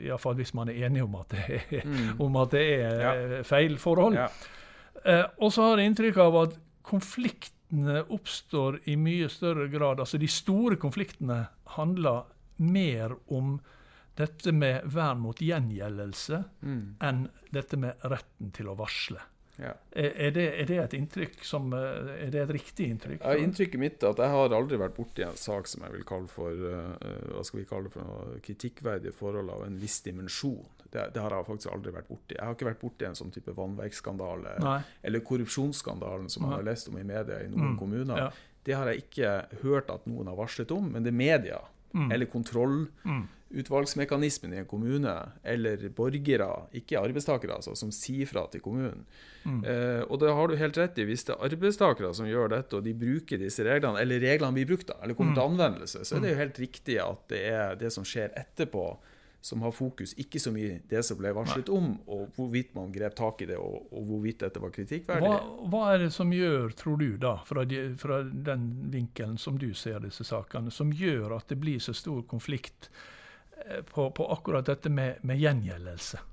ja. 0.00 0.18
uh, 0.20 0.36
hvis 0.40 0.56
man 0.56 0.72
er 0.72 0.86
enig 0.88 1.04
om 1.04 1.20
at 1.20 1.36
det 1.36 1.46
er, 1.60 1.80
mm. 1.84 2.20
om 2.24 2.44
at 2.44 2.56
det 2.56 2.68
er 2.78 3.08
ja. 3.08 3.16
feil 3.48 3.80
forhold. 3.82 4.20
Ja. 4.20 4.30
Uh, 5.04 5.26
og 5.44 5.50
så 5.52 5.68
har 5.68 5.80
jeg 5.80 5.92
inntrykk 5.92 6.22
av 6.24 6.44
at 6.46 6.60
konfliktene 6.84 8.02
oppstår 8.12 8.82
i 8.90 8.96
mye 9.00 9.28
større 9.32 9.68
grad. 9.72 10.02
Altså 10.02 10.20
de 10.20 10.28
store 10.30 10.78
konfliktene 10.80 11.44
handler 11.76 12.28
mer 12.62 13.16
om 13.32 13.56
dette 14.14 14.52
med 14.54 14.84
vern 14.94 15.22
mot 15.24 15.40
gjengjeldelse 15.42 16.42
mm. 16.62 16.82
enn 17.02 17.24
dette 17.54 17.78
med 17.80 18.04
retten 18.06 18.52
til 18.54 18.70
å 18.70 18.76
varsle. 18.78 19.22
Ja. 19.56 19.70
Er, 19.90 20.30
det, 20.34 20.44
er, 20.58 20.66
det, 20.66 20.78
et 20.82 20.94
inntrykk 20.98 21.44
som, 21.46 21.68
eh, 21.78 22.14
er 22.26 22.30
det 22.34 22.40
et 22.42 22.52
riktig 22.56 22.88
inntrykk? 22.90 23.20
Ja, 23.22 23.36
inntrykket 23.38 23.80
mitt 23.80 24.02
er 24.02 24.10
at 24.10 24.22
jeg 24.24 24.34
har 24.34 24.54
aldri 24.56 24.78
vært 24.80 24.96
borti 24.96 25.22
en 25.26 25.38
sak 25.38 25.70
som 25.70 25.84
jeg 25.86 25.94
vil 25.94 26.06
kalle 26.08 26.30
for 26.30 26.50
uh, 26.50 26.94
hva 27.36 27.44
skal 27.46 27.60
vi 27.60 27.68
kalle 27.70 27.86
det 27.86 27.94
for 27.94 28.08
noe, 28.08 28.40
kritikkverdige 28.42 29.14
forhold 29.14 29.52
av 29.54 29.62
en 29.68 29.78
viss 29.78 30.00
dimensjon. 30.06 30.66
Det, 30.94 31.08
det, 31.10 31.18
har 31.18 31.34
jeg 31.34 31.42
faktisk 31.48 31.72
aldri 31.74 31.90
vært 31.90 32.06
borti. 32.06 32.36
Jeg 32.36 32.46
har 32.46 32.54
ikke 32.54 32.68
vært 32.68 32.82
borti 32.84 33.02
en 33.08 33.16
sånn 33.18 33.32
type 33.34 33.50
vannverksskandale 33.56 34.52
eller 35.02 35.22
korrupsjonsskandalen 35.26 36.28
som 36.30 36.46
man 36.46 36.54
har 36.54 36.62
lest 36.68 36.86
om 36.90 36.98
i 37.00 37.06
media 37.06 37.36
i 37.42 37.48
noen 37.50 37.72
mm. 37.72 37.78
kommuner. 37.80 38.18
Ja. 38.20 38.28
Det 38.64 38.74
har 38.78 38.86
jeg 38.92 38.98
ikke 39.08 39.30
hørt 39.64 39.88
at 39.90 40.06
noen 40.06 40.26
har 40.30 40.36
varslet 40.38 40.70
om, 40.70 40.92
men 40.94 41.02
det 41.02 41.10
er 41.10 41.18
media. 41.18 41.58
Mm. 41.94 42.10
Eller 42.14 42.26
kontrollutvalgsmekanismen 42.30 44.54
i 44.54 44.58
en 44.62 44.70
kommune, 44.70 45.14
eller 45.42 45.88
borgere, 45.94 46.50
ikke 46.78 47.02
arbeidstakere, 47.02 47.54
altså, 47.58 47.74
som 47.78 47.90
sier 47.94 48.26
fra 48.30 48.42
til 48.52 48.60
kommunen. 48.62 49.04
Mm. 49.44 49.62
Eh, 49.62 50.02
og 50.06 50.18
det 50.22 50.30
har 50.38 50.46
du 50.46 50.62
helt 50.62 50.78
rett 50.78 50.98
i. 50.98 51.08
Hvis 51.10 51.24
det 51.26 51.32
er 51.34 51.44
arbeidstakere 51.50 52.14
som 52.14 52.26
gjør 52.30 52.48
dette, 52.54 52.76
og 52.78 52.82
de 52.86 53.00
bruker 53.02 53.36
disse 53.42 53.62
reglene, 53.66 54.00
eller 54.02 54.18
reglene 54.22 54.54
blir 54.56 54.70
brukt, 54.70 54.88
da, 54.90 54.96
eller 55.02 55.14
kommer 55.18 55.34
til 55.34 55.48
anvendelse, 55.50 55.98
så 56.06 56.10
er 56.16 56.20
det 56.22 56.30
jo 56.32 56.42
helt 56.44 56.58
riktig 56.64 56.96
at 57.02 57.20
det 57.34 57.42
er 57.50 57.68
det 57.82 57.90
som 57.94 58.04
skjer 58.06 58.28
etterpå, 58.42 58.86
som 59.44 59.62
har 59.62 59.74
fokus 59.76 60.14
ikke 60.16 60.40
så 60.40 60.48
mye 60.54 60.78
det 60.88 61.02
som 61.04 61.18
ble 61.20 61.28
varslet 61.36 61.68
om, 61.68 61.90
og 62.08 62.32
hvorvidt 62.32 62.70
man 62.72 62.92
grep 62.94 63.12
tak 63.18 63.42
i 63.44 63.48
det, 63.50 63.58
og, 63.60 63.90
og 63.92 64.06
hvorvidt 64.08 64.40
dette 64.40 64.62
var 64.62 64.72
kritikkverdig. 64.72 65.28
Hva, 65.28 65.66
hva 65.68 65.82
er 65.92 66.06
det 66.06 66.12
som 66.16 66.32
gjør, 66.32 66.72
tror 66.80 66.96
du, 67.02 67.10
da, 67.20 67.34
fra, 67.44 67.66
de, 67.68 67.82
fra 68.00 68.22
den 68.24 68.64
vinkelen 68.94 69.36
som 69.40 69.58
du 69.60 69.68
ser 69.76 70.00
disse 70.00 70.24
sakene, 70.24 70.72
som 70.72 70.94
gjør 70.96 71.36
at 71.36 71.52
det 71.52 71.60
blir 71.60 71.82
så 71.84 71.92
stor 71.92 72.22
konflikt 72.30 72.88
eh, 73.66 73.82
på, 73.84 74.08
på 74.16 74.30
akkurat 74.32 74.72
dette 74.72 74.88
med, 74.88 75.20
med 75.28 75.42
gjengjeldelse? 75.44 76.24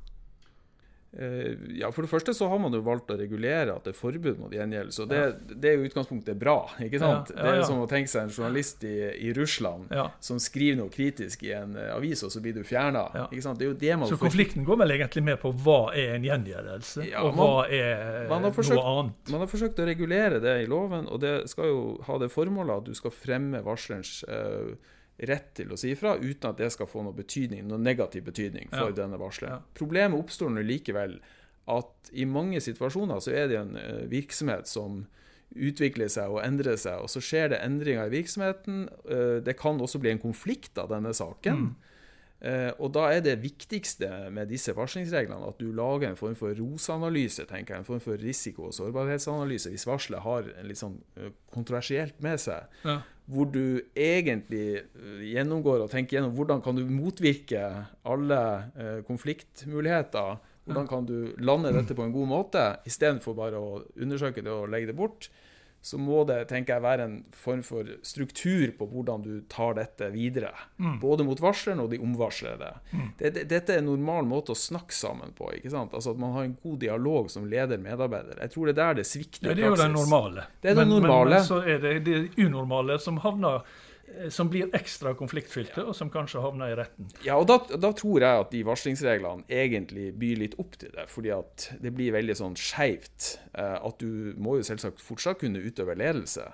Eh, 1.11 1.57
ja, 1.75 1.89
For 1.91 2.05
det 2.05 2.09
første 2.09 2.31
så 2.33 2.47
har 2.47 2.59
man 2.63 2.71
jo 2.71 2.79
valgt 2.85 3.09
å 3.11 3.17
regulere 3.19 3.73
at 3.75 3.83
det 3.83 3.91
er 3.91 3.97
forbud 3.99 4.37
mot 4.39 4.53
gjengjeldelse. 4.55 5.01
og 5.03 5.09
det, 5.11 5.57
det 5.59 5.69
er 5.73 5.73
jo 5.75 5.89
utgangspunktet 5.89 6.37
bra. 6.39 6.53
ikke 6.79 7.01
sant? 7.01 7.33
Ja, 7.33 7.35
ja, 7.35 7.41
Det 7.43 7.49
er 7.51 7.57
jo 7.59 7.65
som 7.67 7.81
å 7.83 7.87
tenke 7.91 8.07
seg 8.07 8.21
en 8.23 8.31
journalist 8.31 8.85
i, 8.87 8.93
i 9.27 9.33
Russland 9.35 9.91
som 10.23 10.39
skriver 10.39 10.77
noe 10.79 10.89
kritisk 10.93 11.43
i 11.43 11.51
en 11.57 11.75
eh, 11.75 11.89
avis, 11.95 12.23
og 12.23 12.31
så 12.31 12.39
blir 12.39 12.55
du 12.55 12.63
fjerna. 12.63 13.03
Ja. 13.13 13.25
Ikke 13.27 13.43
sant? 13.43 13.59
Det 13.59 13.67
er 13.67 13.73
jo 13.73 13.79
det 13.83 13.97
man 13.99 14.07
Så 14.07 14.15
konflikten 14.21 14.63
går 14.65 14.79
vel 14.85 14.95
egentlig 14.95 15.23
med 15.27 15.41
på 15.43 15.51
hva 15.65 15.81
er 15.93 16.15
en 16.15 16.23
gjengjeldelse, 16.29 17.09
og 17.19 17.35
man- 17.35 17.51
hva 17.51 17.67
er 17.67 18.29
man 18.31 18.47
forsøkt- 18.55 18.79
noe 18.79 18.95
annet. 19.03 19.31
Man 19.35 19.43
har 19.43 19.51
forsøkt 19.51 19.83
å 19.83 19.89
regulere 19.91 20.39
det 20.39 20.55
i 20.63 20.65
loven, 20.71 21.07
og 21.11 21.19
det 21.19 21.49
skal 21.51 21.65
jo 21.65 21.83
ha 22.07 22.17
det 22.23 22.31
formålet 22.31 22.77
at 22.77 22.83
du 22.87 22.93
skal 22.95 23.11
fremme 23.11 23.59
varslerens 23.67 24.23
eh, 24.31 24.75
rett 25.27 25.53
til 25.57 25.69
å 25.71 25.77
si 25.77 25.91
ifra, 25.93 26.15
uten 26.17 26.49
at 26.49 26.57
det 26.57 26.71
skal 26.73 26.87
få 26.89 27.03
noe 27.05 27.13
betydning, 27.13 27.65
noe 27.67 27.77
negativ 27.81 28.23
betydning 28.25 28.69
for 28.69 28.89
Ja. 28.89 28.97
denne 29.03 29.19
varsleren. 29.21 29.59
Ja. 29.61 29.61
Problemet 29.77 30.17
oppstår 30.19 30.49
nå 30.49 30.63
likevel 30.65 31.19
at 31.67 32.09
i 32.13 32.25
mange 32.25 32.57
situasjoner 32.59 33.19
så 33.21 33.31
er 33.37 33.47
det 33.51 33.57
en 33.59 33.75
eh, 33.77 34.07
virksomhet 34.09 34.67
som 34.67 35.03
utvikler 35.55 36.07
seg 36.09 36.31
og 36.31 36.41
endrer 36.45 36.77
seg, 36.79 37.01
og 37.03 37.09
så 37.11 37.19
skjer 37.21 37.49
det 37.51 37.59
endringer 37.61 38.07
i 38.07 38.15
virksomheten. 38.21 38.85
Eh, 39.09 39.39
det 39.43 39.57
kan 39.59 39.79
også 39.83 39.99
bli 39.99 40.09
en 40.11 40.19
konflikt 40.23 40.77
av 40.79 40.89
denne 40.89 41.11
saken. 41.13 41.75
Eh, 41.75 41.87
og 42.41 42.89
da 42.95 43.03
er 43.13 43.21
det 43.21 43.35
viktigste 43.43 44.07
med 44.33 44.49
disse 44.49 44.73
varslingsreglene 44.73 45.45
at 45.51 45.59
du 45.61 45.67
lager 45.77 46.09
en 46.09 46.17
form 46.17 46.33
for 46.37 46.55
ROS-analyse, 46.57 47.45
tenker 47.49 47.75
jeg, 47.75 47.83
en 47.83 47.87
form 47.87 48.01
for 48.01 48.17
risiko- 48.17 48.69
og 48.69 48.73
sårbarhetsanalyse, 48.73 49.69
hvis 49.69 49.85
varselet 49.85 50.23
har 50.25 50.49
en 50.55 50.69
litt 50.69 50.81
sånn 50.81 50.97
eh, 51.19 51.29
kontroversielt 51.53 52.17
med 52.25 52.41
seg. 52.41 52.65
Ja. 52.87 52.97
Hvor 53.31 53.51
du 53.53 53.81
egentlig 53.93 54.81
eh, 54.81 55.21
gjennomgår 55.35 55.85
og 55.85 55.93
tenker 55.93 56.17
gjennom 56.17 56.33
hvordan 56.39 56.63
kan 56.65 56.79
du 56.79 56.83
motvirke 56.89 57.61
alle 58.01 58.41
eh, 58.73 58.97
konfliktmuligheter. 59.05 60.41
Hvordan 60.65 60.89
kan 60.89 61.05
du 61.05 61.35
lande 61.41 61.73
dette 61.77 61.93
på 61.97 62.05
en 62.05 62.13
god 62.13 62.29
måte, 62.29 62.65
istedenfor 62.89 63.37
bare 63.37 63.61
å 63.61 63.79
undersøke 64.01 64.43
det 64.45 64.53
og 64.53 64.69
legge 64.73 64.91
det 64.91 64.97
bort. 64.97 65.29
Så 65.81 65.97
må 65.97 66.21
det 66.29 66.43
tenker 66.51 66.75
jeg, 66.75 66.83
være 66.85 67.05
en 67.07 67.15
form 67.33 67.63
for 67.65 67.87
struktur 68.05 68.69
på 68.77 68.85
hvordan 68.91 69.23
du 69.25 69.31
tar 69.49 69.73
dette 69.79 70.11
videre. 70.13 70.51
Både 71.01 71.25
mot 71.25 71.41
varsleren 71.41 71.81
og 71.81 71.89
de 71.89 71.97
omvarslede. 72.01 72.69
Det, 73.17 73.31
det, 73.33 73.47
dette 73.49 73.73
er 73.73 73.81
en 73.81 73.89
normal 73.89 74.29
måte 74.29 74.53
å 74.53 74.57
snakke 74.57 74.93
sammen 74.93 75.33
på. 75.37 75.49
ikke 75.57 75.73
sant? 75.73 75.95
Altså 75.97 76.13
At 76.13 76.21
man 76.21 76.35
har 76.37 76.45
en 76.45 76.57
god 76.61 76.77
dialog 76.83 77.31
som 77.33 77.47
leder-medarbeider. 77.49 78.43
Jeg 78.45 78.53
tror 78.53 78.69
det 78.69 78.75
er 78.75 78.81
der 78.83 78.99
det 79.01 79.07
svikter 79.09 79.49
Ja, 79.49 79.57
det 79.57 79.65
er 79.65 79.73
jo 79.73 79.79
det 79.81 79.89
normale. 79.95 80.45
Det 80.61 80.69
er 80.69 80.77
det 80.77 80.85
men, 80.85 80.93
normale. 80.99 81.29
Men, 81.29 81.39
men 81.39 81.49
så 81.49 81.63
er 81.65 81.81
det 81.81 81.95
det 82.05 82.45
unormale 82.45 82.99
som 83.01 83.17
havner 83.25 83.65
som 84.33 84.49
blir 84.51 84.71
ekstra 84.77 85.13
konfliktfylte, 85.17 85.83
og 85.87 85.95
som 85.97 86.11
kanskje 86.13 86.41
havner 86.43 86.73
i 86.73 86.77
retten. 86.79 87.09
Ja, 87.25 87.37
og 87.39 87.47
da, 87.49 87.59
da 87.75 87.91
tror 87.97 88.23
jeg 88.23 88.45
at 88.45 88.51
de 88.53 88.63
varslingsreglene 88.67 89.47
egentlig 89.51 90.11
byr 90.21 90.41
litt 90.43 90.57
opp 90.61 90.77
til 90.81 90.93
det. 90.95 91.07
Fordi 91.11 91.33
at 91.35 91.69
det 91.83 91.93
blir 91.95 92.15
veldig 92.15 92.37
sånn 92.39 92.57
skeivt. 92.59 93.35
Eh, 93.53 93.77
at 93.77 94.03
du 94.03 94.33
må 94.41 94.59
jo 94.59 94.67
selvsagt 94.67 95.03
fortsatt 95.03 95.41
kunne 95.43 95.63
utøve 95.63 95.97
ledelse. 95.99 96.47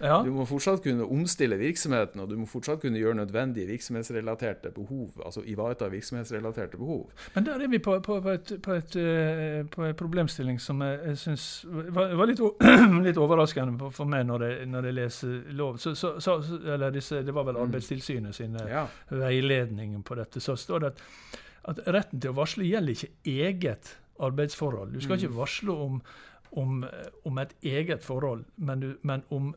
Ja, 0.00 0.22
Du 0.24 0.30
må 0.32 0.44
fortsatt 0.48 0.80
kunne 0.82 1.04
omstille 1.04 1.58
virksomheten, 1.60 2.20
og 2.22 2.28
du 2.30 2.36
må 2.40 2.46
fortsatt 2.48 2.80
kunne 2.80 2.98
gjøre 2.98 3.14
nødvendige 3.18 3.66
virksomhetsrelaterte 3.68 4.70
behov. 4.72 5.10
Altså 5.24 5.42
ivareta 5.44 5.88
virksomhetsrelaterte 5.92 6.78
behov. 6.80 7.10
Men 7.34 7.44
der 7.46 7.60
er 7.60 7.68
vi 7.68 7.78
på, 7.78 7.98
på, 8.00 8.16
på, 8.24 8.30
et, 8.30 8.52
på, 8.64 8.72
et, 8.80 8.96
eh, 8.96 9.66
på 9.68 9.84
en 9.84 9.94
problemstilling 9.94 10.60
som 10.60 10.80
jeg, 10.82 10.98
jeg 11.10 11.18
syns 11.18 11.44
var, 11.68 12.14
var 12.16 12.26
litt, 12.32 12.40
litt 13.08 13.20
overraskende 13.20 13.90
for 13.92 14.08
meg 14.08 14.24
når 14.30 14.46
jeg, 14.48 14.66
når 14.72 14.88
jeg 14.90 14.98
leser 15.02 15.36
lov. 15.60 15.76
Så, 15.78 15.94
så, 15.94 16.14
så, 16.20 16.38
eller 16.64 16.90
disse, 16.96 17.20
det 17.26 17.34
var 17.36 17.44
vel 17.50 17.60
Arbeidstilsynet 17.60 18.34
sin 18.40 18.56
Ja. 18.70 18.86
veiledning 19.10 20.02
på 20.02 20.14
dette. 20.18 20.40
Så 20.40 20.56
står 20.56 20.80
det 20.80 20.92
at, 20.94 21.02
at 21.74 21.80
retten 21.92 22.20
til 22.20 22.32
å 22.32 22.38
varsle 22.40 22.64
gjelder 22.66 22.96
ikke 22.96 23.12
eget 23.36 23.96
arbeidsforhold. 24.20 24.92
Du 24.96 25.00
skal 25.04 25.20
ikke 25.20 25.36
varsle 25.36 25.72
om, 25.72 26.00
om, 26.60 26.84
om 27.28 27.38
et 27.44 27.52
eget 27.62 28.04
forhold, 28.04 28.44
men, 28.56 28.80
du, 28.80 28.94
men 29.02 29.22
om 29.30 29.52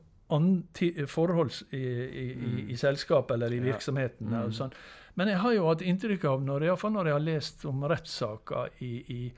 forhold 1.07 1.51
i, 1.71 1.77
i, 1.77 2.25
i, 2.33 2.65
i 2.73 2.77
selskapet 2.77 3.35
eller 3.37 3.53
i 3.53 3.57
Ja. 3.61 3.63
virksomheten. 3.73 4.33
og 4.33 4.51
sånn. 4.53 4.73
Men 5.15 5.27
jeg 5.29 5.37
har 5.37 5.53
jo 5.53 5.67
hatt 5.67 5.81
inntrykk 5.81 6.23
av, 6.25 6.41
når, 6.41 6.63
i 6.63 6.89
når 6.89 7.05
jeg 7.05 7.13
har 7.13 7.19
lest 7.27 7.65
om 7.69 7.83
rettssaker 7.83 8.69
i, 8.81 8.93
i, 9.13 9.33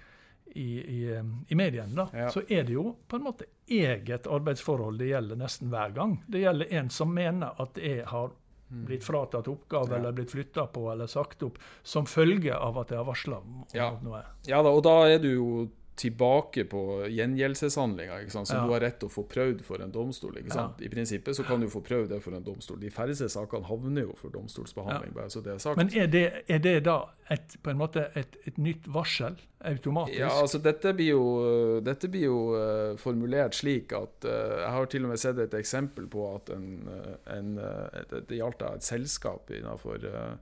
i, 0.56 0.68
i, 0.80 1.22
i 1.52 1.56
mediene, 1.56 2.08
Ja. 2.14 2.30
så 2.32 2.42
er 2.50 2.64
det 2.64 2.74
jo 2.74 2.96
på 3.08 3.18
en 3.18 3.24
måte 3.24 3.46
eget 3.68 4.26
arbeidsforhold 4.28 4.98
det 5.00 5.10
gjelder 5.10 5.36
nesten 5.36 5.70
hver 5.70 5.92
gang. 5.94 6.24
Det 6.28 6.40
gjelder 6.46 6.72
en 6.80 6.90
som 6.90 7.14
mener 7.14 7.52
at 7.60 7.76
jeg 7.78 8.06
har 8.08 8.32
blitt 8.70 9.04
fratatt 9.04 9.48
oppgave 9.48 9.92
Ja. 9.92 9.98
eller 10.00 10.12
blitt 10.12 10.32
flytta 10.32 10.68
på 10.74 10.92
eller 10.92 11.08
sagt 11.08 11.44
opp 11.44 11.58
som 11.84 12.06
følge 12.06 12.56
av 12.56 12.78
at 12.78 12.90
jeg 12.90 12.98
har 12.98 13.06
varsla 13.06 13.38
om 13.38 13.66
Ja. 13.74 13.92
noe. 14.02 14.24
Ja 14.48 14.64
da, 14.64 14.70
og 14.70 14.84
da 14.84 14.96
er 15.08 15.20
du 15.20 15.28
jo 15.34 15.70
tilbake 15.96 16.66
på 16.68 17.08
gjengjeldelseshandlinga, 17.08 18.30
som 18.30 18.46
Ja. 18.50 18.66
du 18.66 18.74
har 18.74 18.80
rett 18.80 19.00
til 19.00 19.08
å 19.08 19.12
få 19.12 19.24
prøvd 19.24 19.62
for 19.64 19.82
en 19.82 19.92
domstol. 19.92 20.36
sant? 20.52 20.82
I 20.82 20.90
prinsippet 20.90 21.36
så 21.36 21.44
kan 21.44 21.62
du 21.62 21.68
få 21.68 21.82
prøvd 21.82 22.10
det 22.10 22.22
for 22.22 22.32
en 22.36 22.44
domstol. 22.44 22.80
De 22.80 22.90
færreste 22.90 23.30
sakene 23.30 23.66
havner 23.66 24.02
jo 24.02 24.14
for 24.16 24.30
domstolsbehandling, 24.30 25.14
bare 25.14 25.30
så 25.30 25.42
det 25.42 25.54
er 25.54 25.58
sagt. 25.58 25.78
Men 25.78 25.90
er 25.96 26.08
det, 26.08 26.44
er 26.48 26.58
det 26.58 26.84
da 26.84 27.06
et, 27.30 27.58
på 27.64 27.70
en 27.70 27.78
måte 27.78 28.10
et, 28.16 28.38
et 28.46 28.58
nytt 28.58 28.88
varsel 28.88 29.38
automatisk? 29.64 30.20
Ja, 30.20 30.30
altså 30.42 30.60
dette 30.62 30.94
blir 30.94 31.12
jo, 31.16 31.82
dette 31.82 32.10
blir 32.12 32.28
jo 32.28 32.40
uh, 32.56 32.98
formulert 32.98 33.56
slik 33.56 33.94
at 33.94 34.26
uh, 34.26 34.62
Jeg 34.62 34.72
har 34.76 34.86
til 34.86 35.06
og 35.06 35.14
med 35.14 35.22
sett 35.22 35.40
et 35.40 35.54
eksempel 35.54 36.08
på 36.12 36.28
at 36.36 36.50
en, 36.50 36.68
eh, 36.92 37.38
en, 37.38 37.58
eh, 37.58 38.04
det, 38.12 38.36
gjaldt 38.36 38.60
da 38.60 38.76
et 38.76 38.84
selskap 38.84 39.50
innenfor 39.50 40.06
uh, 40.06 40.36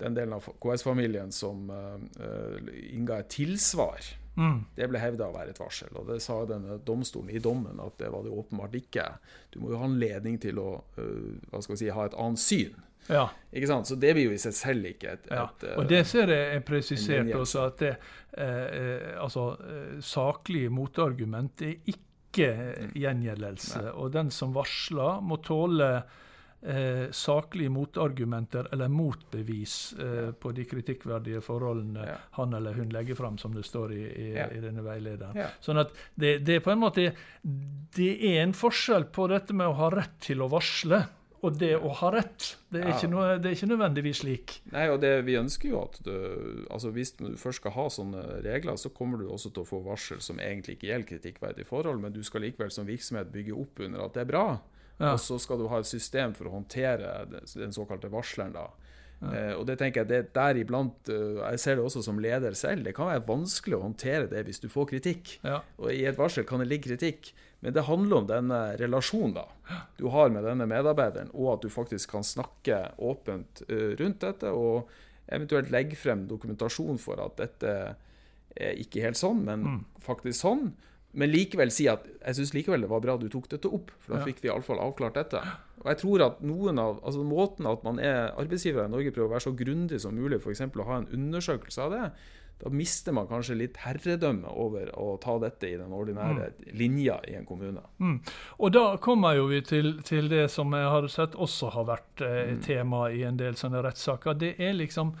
den 0.00 0.14
delen 0.16 0.32
av 0.36 0.46
KS-familien 0.62 1.32
som 1.32 1.70
uh, 1.70 1.98
innga 2.92 3.20
et 3.20 3.30
tilsvar. 3.32 4.19
Mm. 4.36 4.60
Det 4.76 4.86
ble 4.88 4.98
hevda 5.02 5.26
å 5.28 5.34
være 5.34 5.50
et 5.50 5.58
varsel, 5.60 5.88
og 5.98 6.06
det 6.08 6.20
sa 6.22 6.44
denne 6.48 6.78
domstolen 6.86 7.30
i 7.34 7.40
dommen 7.42 7.80
at 7.82 7.96
det 7.98 8.08
var 8.12 8.22
det 8.24 8.30
åpenbart 8.30 8.76
ikke. 8.78 9.06
Du 9.52 9.58
må 9.60 9.72
jo 9.72 9.80
ha 9.80 9.88
anledning 9.88 10.38
til 10.40 10.58
å 10.62 10.68
eh, 10.96 11.40
hva 11.50 11.60
skal 11.62 11.74
vi 11.74 11.80
si, 11.82 11.88
ha 11.90 12.06
et 12.06 12.14
annet 12.14 12.38
syn. 12.40 12.78
Ja. 13.10 13.24
Ikke 13.52 13.66
sant? 13.66 13.88
Så 13.90 13.96
det 13.98 14.12
blir 14.14 14.28
jo 14.28 14.36
i 14.36 14.38
seg 14.38 14.54
selv 14.54 14.86
ikke 14.86 15.16
et, 15.16 15.26
Ja, 15.32 15.48
et 15.50 15.64
eh, 15.66 15.76
og 15.80 15.88
det 15.90 16.04
ser 16.06 16.30
jeg 16.30 16.56
er 16.60 16.60
presisert 16.68 17.32
også, 17.34 17.66
at 17.72 17.78
det, 17.82 17.90
eh, 18.38 18.66
eh, 18.80 19.16
altså, 19.20 19.48
eh, 19.66 19.98
saklige 20.00 20.70
motargument 20.70 21.62
er 21.66 21.74
ikke 21.90 22.06
Mm. 22.30 22.92
gjengjeldelse. 22.94 23.80
Og 23.98 24.12
den 24.14 24.28
som 24.30 24.52
varsler, 24.54 25.16
må 25.20 25.40
tåle 25.42 26.04
eh, 26.62 27.06
saklige 27.10 27.70
motargumenter 27.72 28.68
eller 28.72 28.88
motbevis 28.88 29.94
eh, 29.98 30.30
på 30.32 30.52
de 30.56 30.64
kritikkverdige 30.64 31.40
forholdene 31.44 32.06
Ja. 32.06 32.16
han 32.38 32.54
eller 32.54 32.72
hun 32.74 32.90
legger 32.92 33.14
fram, 33.14 33.38
som 33.38 33.54
det 33.54 33.64
står 33.64 33.92
i, 33.92 34.02
i, 34.02 34.32
Ja. 34.36 34.48
i 34.50 34.60
denne 34.60 34.82
veilederen. 34.84 35.36
Ja. 35.36 35.48
Sånn 35.60 35.80
at 35.80 35.92
det, 36.14 36.38
det 36.44 36.56
er 36.60 36.60
på 36.66 36.72
en 36.72 36.82
måte 36.82 37.12
Det 37.96 38.10
er 38.34 38.42
en 38.42 38.52
forskjell 38.52 39.04
på 39.12 39.28
dette 39.28 39.52
med 39.56 39.66
å 39.66 39.72
ha 39.80 39.90
rett 39.90 40.20
til 40.20 40.42
å 40.42 40.48
varsle. 40.52 41.06
Og 41.42 41.54
det 41.56 41.70
å 41.80 41.88
ha 41.96 42.10
rett, 42.12 42.50
det 42.68 42.82
er, 42.84 43.06
noe, 43.08 43.38
det 43.40 43.48
er 43.48 43.54
ikke 43.56 43.68
nødvendigvis 43.70 44.18
slik. 44.20 44.58
Nei, 44.74 44.82
og 44.92 44.98
det, 45.00 45.24
vi 45.24 45.38
ønsker 45.40 45.70
jo 45.70 45.78
at 45.86 45.96
du, 46.04 46.66
altså 46.68 46.90
hvis 46.92 47.14
du 47.16 47.30
først 47.40 47.62
skal 47.62 47.72
ha 47.78 47.86
sånne 47.88 48.24
regler, 48.44 48.76
så 48.76 48.90
kommer 48.92 49.16
du 49.22 49.24
også 49.32 49.48
til 49.48 49.62
å 49.64 49.68
få 49.70 49.80
varsel 49.86 50.20
som 50.20 50.36
egentlig 50.36 50.76
ikke 50.76 50.90
gjelder 50.90 51.08
kritikkverdige 51.14 51.64
forhold, 51.64 52.02
men 52.04 52.12
du 52.12 52.20
skal 52.28 52.44
likevel 52.44 52.68
som 52.70 52.84
virksomhet 52.84 53.32
bygge 53.32 53.56
opp 53.56 53.80
under 53.80 54.04
at 54.04 54.18
det 54.18 54.20
er 54.26 54.28
bra. 54.34 54.44
Ja. 55.00 55.14
Og 55.14 55.20
så 55.24 55.38
skal 55.40 55.58
du 55.58 55.66
ha 55.72 55.80
et 55.80 55.88
system 55.88 56.36
for 56.36 56.50
å 56.50 56.54
håndtere 56.58 57.24
den 57.30 57.72
såkalte 57.72 58.12
varsleren. 58.12 58.52
da. 58.52 58.68
Eh, 59.20 59.52
og 59.52 59.66
det 59.68 59.76
tenker 59.80 60.00
jeg, 60.00 60.08
det 60.08 60.18
er 60.18 60.28
der 60.32 60.58
iblant, 60.62 61.08
eh, 61.12 61.40
Jeg 61.52 61.60
ser 61.60 61.76
det 61.76 61.84
også 61.84 62.02
som 62.02 62.18
leder 62.18 62.56
selv. 62.56 62.84
Det 62.84 62.94
kan 62.96 63.10
være 63.10 63.26
vanskelig 63.26 63.76
å 63.76 63.84
håndtere 63.84 64.30
det 64.30 64.44
hvis 64.46 64.62
du 64.62 64.68
får 64.72 64.88
kritikk. 64.94 65.38
Ja. 65.44 65.60
Og 65.78 65.92
I 65.92 66.06
et 66.08 66.16
varsel 66.16 66.46
kan 66.48 66.62
det 66.62 66.70
ligge 66.70 66.88
kritikk, 66.88 67.32
men 67.60 67.74
det 67.76 67.84
handler 67.84 68.22
om 68.22 68.26
denne 68.30 68.60
relasjonen 68.80 69.34
da, 69.36 69.46
du 69.98 70.08
har 70.08 70.32
med 70.32 70.44
denne 70.48 70.64
medarbeideren, 70.64 71.28
og 71.34 71.58
at 71.58 71.66
du 71.66 71.68
faktisk 71.68 72.16
kan 72.16 72.24
snakke 72.24 72.94
åpent 72.96 73.62
eh, 73.68 73.92
rundt 74.00 74.24
dette, 74.24 74.48
og 74.48 74.88
eventuelt 75.28 75.70
legge 75.70 75.96
frem 76.00 76.24
dokumentasjon 76.26 76.98
for 76.98 77.20
at 77.20 77.36
dette 77.36 77.74
er 78.56 78.80
ikke 78.80 79.04
helt 79.04 79.20
sånn, 79.20 79.44
men 79.44 79.84
faktisk 80.02 80.40
sånn. 80.40 80.72
Men 81.12 81.30
likevel 81.32 81.70
si 81.74 81.88
at 81.90 82.04
jeg 82.20 82.36
syns 82.38 82.52
likevel 82.54 82.84
det 82.84 82.90
var 82.90 83.00
bra 83.02 83.16
du 83.18 83.28
tok 83.28 83.48
dette 83.50 83.66
opp, 83.68 83.90
for 83.98 84.14
da 84.14 84.24
fikk 84.24 84.42
vi 84.44 84.48
iallfall 84.52 84.78
avklart 84.78 85.14
dette. 85.18 85.40
Og 85.80 85.88
jeg 85.90 85.98
tror 86.02 86.22
at 86.26 86.42
noen 86.44 86.78
av, 86.78 87.00
altså 87.02 87.24
Måten 87.26 87.66
at 87.66 87.82
man 87.82 87.98
er 87.98 88.28
arbeidsgiver 88.38 88.84
i 88.84 88.92
Norge 88.92 89.10
prøver 89.16 89.26
å 89.30 89.32
være 89.32 89.46
så 89.48 89.54
grundig 89.58 89.98
som 90.00 90.14
mulig, 90.14 90.38
f.eks. 90.44 90.60
å 90.68 90.86
ha 90.86 90.98
en 91.00 91.08
undersøkelse 91.16 91.82
av 91.82 91.90
det, 91.96 92.02
da 92.60 92.68
mister 92.76 93.14
man 93.16 93.24
kanskje 93.26 93.54
litt 93.56 93.78
herredømme 93.80 94.50
over 94.52 94.90
å 95.00 95.14
ta 95.16 95.38
dette 95.40 95.64
i 95.70 95.78
den 95.80 95.94
ordinære 95.96 96.50
linja 96.76 97.16
i 97.26 97.32
en 97.38 97.46
kommune. 97.48 97.80
Og 98.60 98.70
da 98.76 98.82
kommer 99.00 99.38
jo 99.38 99.46
vi 99.48 99.62
til, 99.64 99.94
til 100.04 100.28
det 100.28 100.50
som 100.52 100.70
jeg 100.76 100.84
har 100.92 101.08
sett 101.08 101.34
også 101.40 101.70
har 101.72 101.88
vært 101.88 102.20
eh, 102.20 102.52
Mm. 102.52 102.60
tema 102.66 103.06
i 103.10 103.22
en 103.24 103.40
del 103.40 103.56
sånne 103.56 103.80
rettssaker. 103.82 104.36
Det 104.36 104.52
er 104.60 104.76
liksom 104.76 105.14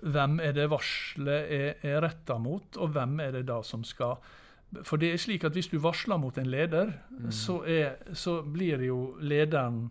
hvem 0.00 0.40
er 0.40 0.52
det 0.56 0.70
varselet 0.72 1.52
er, 1.52 1.74
er 1.82 2.00
retta 2.06 2.38
mot, 2.40 2.64
og 2.80 2.92
hvem 2.96 3.20
er 3.20 3.32
det 3.36 3.46
da 3.52 3.60
som 3.62 3.84
skal 3.84 4.16
For 4.84 4.96
det 5.00 5.12
er 5.14 5.16
slik 5.16 5.44
at 5.44 5.52
hvis 5.56 5.70
du 5.72 5.78
varsler 5.80 6.18
mot 6.20 6.36
en 6.38 6.50
leder, 6.50 6.92
Mm. 7.10 7.30
så, 7.32 7.62
er, 7.66 7.96
så 8.14 8.42
blir 8.42 8.82
jo 8.84 9.16
lederen 9.20 9.90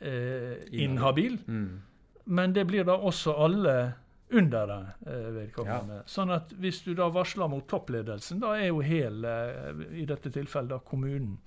eh, 0.00 0.60
inhabil. 0.70 1.38
Mm. 1.46 1.80
Men 2.26 2.52
det 2.54 2.66
blir 2.66 2.84
da 2.84 2.92
også 2.96 3.32
alle 3.44 3.94
under 4.32 4.70
eh, 5.06 5.30
vedkommende. 5.34 6.02
Sånn 6.08 6.30
at 6.32 6.52
hvis 6.60 6.82
du 6.86 6.94
da 6.94 7.08
varsler 7.12 7.48
mot 7.50 7.66
toppledelsen, 7.68 8.38
da 8.40 8.54
er 8.56 8.68
jo 8.70 8.80
hele, 8.84 9.32
eh, 9.50 9.82
i 10.02 10.06
dette 10.08 10.30
tilfellet 10.32 10.70
da 10.70 10.78
kommunen, 10.78 11.38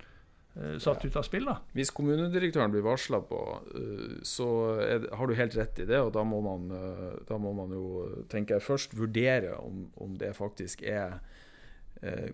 eh, 0.54 0.76
satt 0.78 1.04
ut 1.04 1.16
av 1.16 1.24
spill. 1.26 1.44
da. 1.48 1.56
Hvis 1.74 1.90
kommunedirektøren 1.96 2.70
blir 2.74 2.84
varsla 2.86 3.20
på, 3.26 3.40
eh, 3.74 4.20
så 4.22 4.48
er 4.84 5.08
har 5.16 5.26
du 5.26 5.34
helt 5.34 5.56
rett 5.56 5.78
i 5.80 5.86
det. 5.86 5.98
Og 6.00 6.12
da 6.12 6.22
må 6.24 6.42
man, 6.44 6.68
da 7.26 7.38
må 7.38 7.54
man 7.56 7.70
jo, 7.70 8.24
tenker 8.28 8.56
jeg, 8.56 8.62
først 8.68 8.94
vurdere 8.98 9.56
om, 9.58 9.88
om 9.96 10.14
det 10.16 10.34
faktisk 10.36 10.82
er 10.82 11.20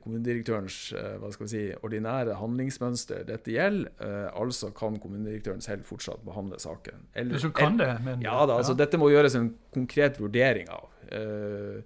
kommunedirektørens 0.02 0.76
eh, 0.98 1.16
hva 1.22 1.30
skal 1.32 1.46
vi 1.46 1.50
si, 1.52 1.62
ordinære 1.86 2.34
handlingsmønster 2.40 3.24
dette 3.28 3.54
gjelder. 3.54 3.90
Eh, 4.02 4.28
altså 4.38 4.72
kan 4.74 4.98
kommunedirektøren 5.02 5.62
selv 5.64 5.84
fortsatt 5.88 6.24
behandle 6.26 6.58
saken. 6.62 7.06
Eller- 7.14 7.38
du 7.38 7.50
kan 7.50 7.76
det, 7.78 7.92
men 8.04 8.20
Ja 8.22 8.44
da, 8.46 8.58
altså 8.58 8.74
dette 8.76 8.98
må 8.98 9.10
gjøres 9.10 9.36
en 9.38 9.54
konkret 9.72 10.18
vurdering 10.20 10.68
av. 10.68 10.88
Eh, 11.10 11.82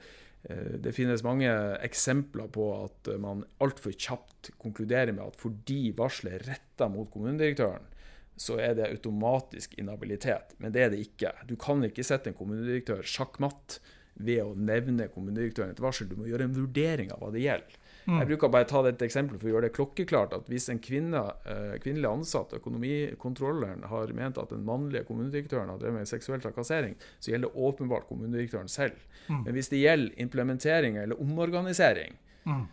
eh, 0.48 0.78
Det 0.80 0.94
finnes 0.94 1.22
mange 1.22 1.48
eksempler 1.82 2.48
på 2.48 2.84
at 2.84 3.08
eh, 3.08 3.18
man 3.18 3.44
altfor 3.60 3.92
kjapt 3.92 4.52
konkluderer 4.58 5.12
med 5.12 5.26
at 5.26 5.36
fordi 5.36 5.92
varselet 5.96 6.40
er 6.40 6.48
retta 6.54 6.88
mot 6.88 7.10
kommunedirektøren, 7.10 7.84
så 8.36 8.58
er 8.60 8.74
det 8.74 8.90
automatisk 8.90 9.74
inhabilitet. 9.78 10.54
Men 10.58 10.72
det 10.72 10.82
er 10.82 10.90
det 10.90 10.98
ikke. 11.06 11.32
Du 11.48 11.56
kan 11.56 11.82
ikke 11.84 12.04
sette 12.04 12.28
en 12.28 12.34
kommunedirektør 12.36 13.00
sjakkmatt 13.02 13.80
ved 14.16 14.42
å 14.42 14.54
nevne 14.56 15.08
kommunedirektøren 15.12 15.74
et 15.74 15.82
varsel. 15.82 16.08
Du 16.08 16.16
må 16.16 16.28
gjøre 16.30 16.48
en 16.48 16.56
vurdering 16.56 17.12
av 17.12 17.20
hva 17.22 17.32
det 17.34 17.44
gjelder. 17.44 17.82
Jeg 18.06 18.28
bruker 18.28 18.50
bare 18.54 18.68
ta 18.70 18.84
dette 18.86 19.02
eksempelet 19.02 19.40
for 19.40 19.48
å 19.48 19.52
gjøre 19.56 19.66
det 19.66 19.74
klokkeklart 19.74 20.34
at 20.36 20.46
hvis 20.50 20.68
en 20.70 20.78
kvinne, 20.78 21.22
eh, 21.50 21.74
kvinnelig 21.82 22.06
ansatt, 22.06 22.54
økonomikontrolleren, 22.54 23.82
har 23.90 24.12
ment 24.14 24.38
at 24.38 24.52
den 24.54 24.62
mannlige 24.64 25.08
kommunedirektøren 25.08 25.72
har 25.72 25.80
drevet 25.82 26.04
med 26.04 26.10
seksuell 26.12 26.40
trakassering, 26.44 26.94
så 27.18 27.32
gjelder 27.32 27.50
det 27.50 27.66
åpenbart 27.66 28.06
kommunedirektøren 28.06 28.70
selv. 28.70 29.02
Men 29.26 29.52
hvis 29.56 29.72
det 29.72 29.82
gjelder 29.82 30.22
implementering 30.22 31.00
eller 31.02 31.18
omorganisering, 31.18 32.14
mm 32.46 32.66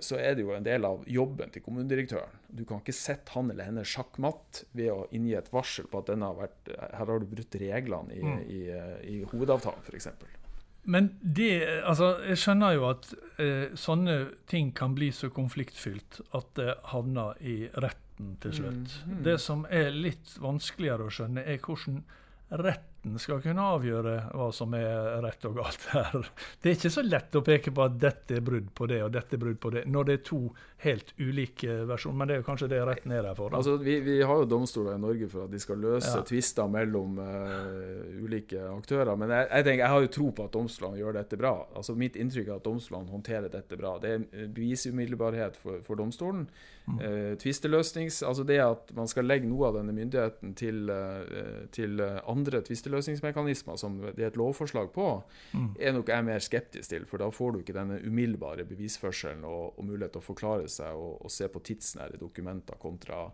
så 0.00 0.14
er 0.14 0.36
det 0.36 0.44
jo 0.44 0.52
en 0.54 0.62
del 0.62 0.84
av 0.86 1.00
jobben 1.10 1.50
til 1.50 1.62
kommunedirektøren. 1.64 2.36
Du 2.46 2.62
kan 2.68 2.78
ikke 2.78 2.94
sette 2.94 3.34
han 3.34 3.48
eller 3.50 3.66
henne 3.66 3.82
sjakkmatt 3.82 4.60
ved 4.70 4.92
å 4.92 5.08
inngi 5.10 5.34
et 5.34 5.50
varsel 5.50 5.88
på 5.90 6.04
at 6.04 6.12
har 6.14 6.36
vært, 6.38 6.70
her 6.70 7.10
har 7.10 7.18
du 7.18 7.26
brutt 7.26 7.58
reglene 7.58 8.14
i, 8.14 8.22
i, 8.46 8.60
eh, 8.70 9.00
i 9.10 9.16
hovedavtalen, 9.32 9.82
f.eks. 9.82 10.06
Men 10.84 11.10
det, 11.20 11.50
altså, 11.88 12.10
jeg 12.28 12.40
skjønner 12.42 12.74
jo 12.76 12.88
at 12.90 13.06
eh, 13.40 13.74
sånne 13.78 14.16
ting 14.50 14.72
kan 14.76 14.96
bli 14.96 15.08
så 15.16 15.30
konfliktfylt 15.32 16.20
at 16.36 16.50
det 16.58 16.74
havner 16.92 17.40
i 17.40 17.56
retten 17.72 18.34
til 18.42 18.52
slutt. 18.58 18.98
Det 19.24 19.38
som 19.42 19.64
er 19.72 19.94
litt 19.94 20.36
vanskeligere 20.42 21.08
å 21.08 21.14
skjønne, 21.14 21.42
er 21.42 21.62
hvordan 21.64 22.02
retten 23.04 23.18
skal 23.18 23.40
kunne 23.42 23.60
avgjøre 23.60 24.14
hva 24.32 24.50
som 24.52 24.72
er 24.74 25.20
rett 25.22 25.44
og 25.44 25.56
galt 25.58 25.88
her. 25.92 26.28
Det 26.60 26.70
er 26.70 26.76
ikke 26.78 26.90
så 26.90 27.02
lett 27.04 27.34
å 27.36 27.42
peke 27.44 27.72
på 27.74 27.84
at 27.84 27.98
dette 28.00 28.38
er 28.38 28.44
brudd 28.44 28.70
på 28.74 28.86
det 28.86 29.02
og 29.04 29.12
dette 29.12 29.36
er 29.36 29.42
brudd 29.42 29.60
på 29.60 29.70
det, 29.70 29.84
når 29.86 30.04
det 30.04 30.14
er 30.14 30.22
to 30.24 30.40
helt 30.84 31.12
ulike 31.18 31.84
versjoner. 31.88 32.16
Men 32.18 32.28
det 32.28 32.34
er 32.34 32.40
jo 32.40 32.46
kanskje 32.46 32.68
det 32.72 32.80
retten 32.84 33.12
er 33.12 33.22
der 33.24 33.36
for. 33.36 33.54
Altså, 33.54 33.76
vi, 33.76 33.98
vi 34.04 34.20
har 34.22 34.40
jo 34.40 34.48
domstoler 34.48 34.96
i 34.96 35.00
Norge 35.00 35.28
for 35.28 35.46
at 35.46 35.52
de 35.52 35.60
skal 35.60 35.80
løse 35.80 36.12
Ja. 36.14 36.22
tvister 36.24 36.68
mellom 36.68 37.18
uh, 37.18 38.24
ulike 38.24 38.60
aktører. 38.60 39.14
Men 39.16 39.32
jeg, 39.32 39.48
jeg, 39.50 39.64
tenker, 39.64 39.82
jeg 39.84 39.92
har 39.94 40.04
jo 40.04 40.12
tro 40.18 40.30
på 40.36 40.46
at 40.48 40.54
domstolene 40.54 41.00
gjør 41.00 41.18
dette 41.18 41.40
bra. 41.40 41.54
Altså, 41.74 41.96
mitt 41.98 42.16
inntrykk 42.20 42.48
er 42.48 42.56
at 42.58 42.66
domstolene 42.66 43.12
håndterer 43.12 43.52
dette 43.52 43.78
bra. 43.80 43.96
Det 44.02 44.14
er 44.14 44.48
bevisumiddelbarhet 44.54 45.56
for, 45.60 45.80
for 45.84 46.00
domstolen. 46.00 46.46
Eh, 47.00 47.32
tvisteløsnings, 47.40 48.20
altså 48.28 48.44
det 48.44 48.58
at 48.60 48.90
man 48.92 49.08
skal 49.08 49.24
legge 49.24 49.48
noe 49.48 49.70
av 49.70 49.78
denne 49.78 49.94
myndigheten 49.96 50.52
til, 50.58 50.84
uh, 50.92 51.64
til 51.72 52.02
andre 52.04 52.54
andre 52.54 52.62
tvisteløsningsmekanismer, 52.94 53.76
som 53.76 53.98
det 54.02 54.22
er 54.22 54.30
et 54.30 54.38
lovforslag 54.38 54.90
på, 54.94 55.08
er 55.80 55.92
nok 55.92 56.08
jeg 56.08 56.24
mer 56.24 56.42
skeptisk 56.42 56.90
til. 56.90 57.06
For 57.06 57.18
da 57.22 57.30
får 57.30 57.52
du 57.52 57.58
ikke 57.60 57.76
denne 57.76 58.00
umiddelbare 58.04 58.64
bevisførselen 58.68 59.44
og, 59.44 59.78
og 59.78 59.84
mulighet 59.88 60.14
til 60.14 60.22
å 60.22 60.28
forklare 60.28 60.68
seg 60.68 60.94
og, 60.94 61.18
og 61.24 61.32
se 61.32 61.48
på 61.48 61.62
tidsnære 61.64 62.20
dokumenter 62.20 62.78
kontra 62.80 63.26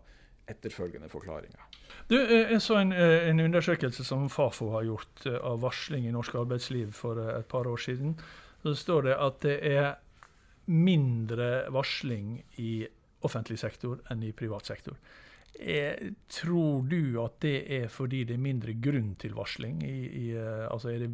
etterfølgende 0.51 1.09
forklaringer. 1.09 1.67
Du, 2.09 2.17
eh, 2.17 2.51
jeg 2.51 2.61
så 2.61 2.79
en, 2.81 2.91
eh, 2.91 3.29
en 3.29 3.39
undersøkelse 3.39 4.03
som 4.03 4.29
Fafo 4.29 4.71
har 4.75 4.87
gjort 4.87 5.25
eh, 5.25 5.37
av 5.37 5.61
varsling 5.61 6.07
i 6.07 6.13
norsk 6.15 6.35
arbeidsliv 6.35 6.91
for 6.97 7.19
et 7.37 7.47
par 7.47 7.67
år 7.69 7.77
siden. 7.77 8.15
Så 8.63 8.75
står 8.75 9.09
det 9.09 9.17
at 9.17 9.41
det 9.45 9.59
er 9.65 9.93
mindre 10.71 11.71
varsling 11.73 12.41
i 12.61 12.87
offentlig 13.25 13.59
sektor 13.59 14.01
enn 14.11 14.23
i 14.23 14.33
privat 14.33 14.65
sektor. 14.65 14.97
Eh, 15.59 16.11
tror 16.31 16.83
du 16.89 17.19
at 17.21 17.41
det 17.43 17.57
er 17.75 17.89
fordi 17.91 18.23
det 18.25 18.37
er 18.37 18.45
mindre 18.45 18.73
grunn 18.79 19.13
til 19.19 19.35
varsling? 19.37 19.81
I, 19.83 19.97
i, 20.07 20.25
eh, 20.37 20.65
altså 20.71 20.93
er 20.93 21.03
det, 21.03 21.11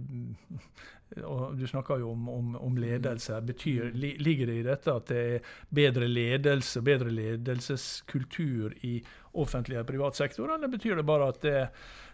du 1.60 1.66
snakker 1.68 2.04
jo 2.04 2.12
om, 2.14 2.30
om, 2.30 2.56
om 2.56 2.78
ledelse. 2.78 3.42
Betyr, 3.42 3.92
li, 3.98 4.14
ligger 4.22 4.52
det 4.52 4.58
i 4.60 4.66
dette 4.68 4.94
at 4.94 5.12
det 5.12 5.22
er 5.36 5.54
bedre 5.82 6.08
ledelse, 6.08 6.84
bedre 6.86 7.14
ledelseskultur 7.14 8.78
i 8.88 9.00
offentlig 9.38 9.82
og 9.82 9.88
privat 9.90 10.18
sektor, 10.18 10.54
eller 10.54 10.72
betyr 10.72 11.02
det 11.02 11.08
bare 11.08 11.32
at 11.34 11.42
det, 11.44 11.60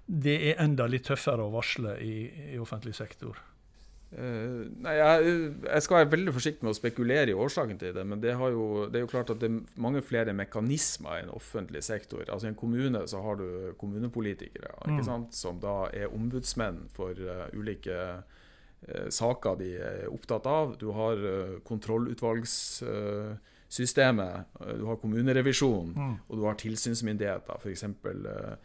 det 0.07 0.37
er 0.51 0.63
enda 0.63 0.87
litt 0.89 1.07
tøffere 1.07 1.45
å 1.45 1.53
varsle 1.53 1.97
i, 2.03 2.15
i 2.55 2.61
offentlig 2.61 2.95
sektor? 2.97 3.39
Eh, 4.13 4.69
nei, 4.83 4.91
jeg, 4.99 5.31
jeg 5.65 5.81
skal 5.85 5.97
være 5.97 6.11
veldig 6.11 6.33
forsiktig 6.35 6.65
med 6.65 6.73
å 6.73 6.77
spekulere 6.77 7.29
i 7.31 7.39
årsaken 7.45 7.77
til 7.81 7.91
det, 7.95 8.03
men 8.05 8.19
det, 8.21 8.33
har 8.37 8.49
jo, 8.53 8.65
det 8.91 8.97
er 8.99 9.03
jo 9.05 9.09
klart 9.09 9.29
at 9.33 9.39
det 9.41 9.47
er 9.49 9.61
mange 9.81 10.01
flere 10.05 10.33
mekanismer 10.37 11.13
i 11.17 11.23
en 11.25 11.33
offentlig 11.33 11.81
sektor. 11.85 12.23
Altså 12.27 12.47
I 12.47 12.49
en 12.51 12.59
kommune 12.59 13.01
så 13.09 13.17
har 13.25 13.35
du 13.41 13.47
kommunepolitikere 13.79 14.71
ikke 14.85 15.03
sant? 15.07 15.29
som 15.37 15.59
da 15.63 15.75
er 15.95 16.13
ombudsmenn 16.13 16.79
for 16.93 17.11
uh, 17.17 17.57
ulike 17.57 17.97
uh, 18.19 19.09
saker 19.13 19.55
de 19.63 19.69
er 19.79 20.09
opptatt 20.11 20.45
av. 20.49 20.75
Du 20.77 20.91
har 20.93 21.17
kontrollutvalgssystemet, 21.65 24.33
du 24.77 24.85
har 24.91 24.97
kommunerevisjon, 25.01 25.95
og 26.27 26.33
du 26.37 26.43
har 26.45 26.55
tilsynsmyndigheter, 26.61 27.55
f.eks. 27.63 27.83
Uh, 28.05 28.55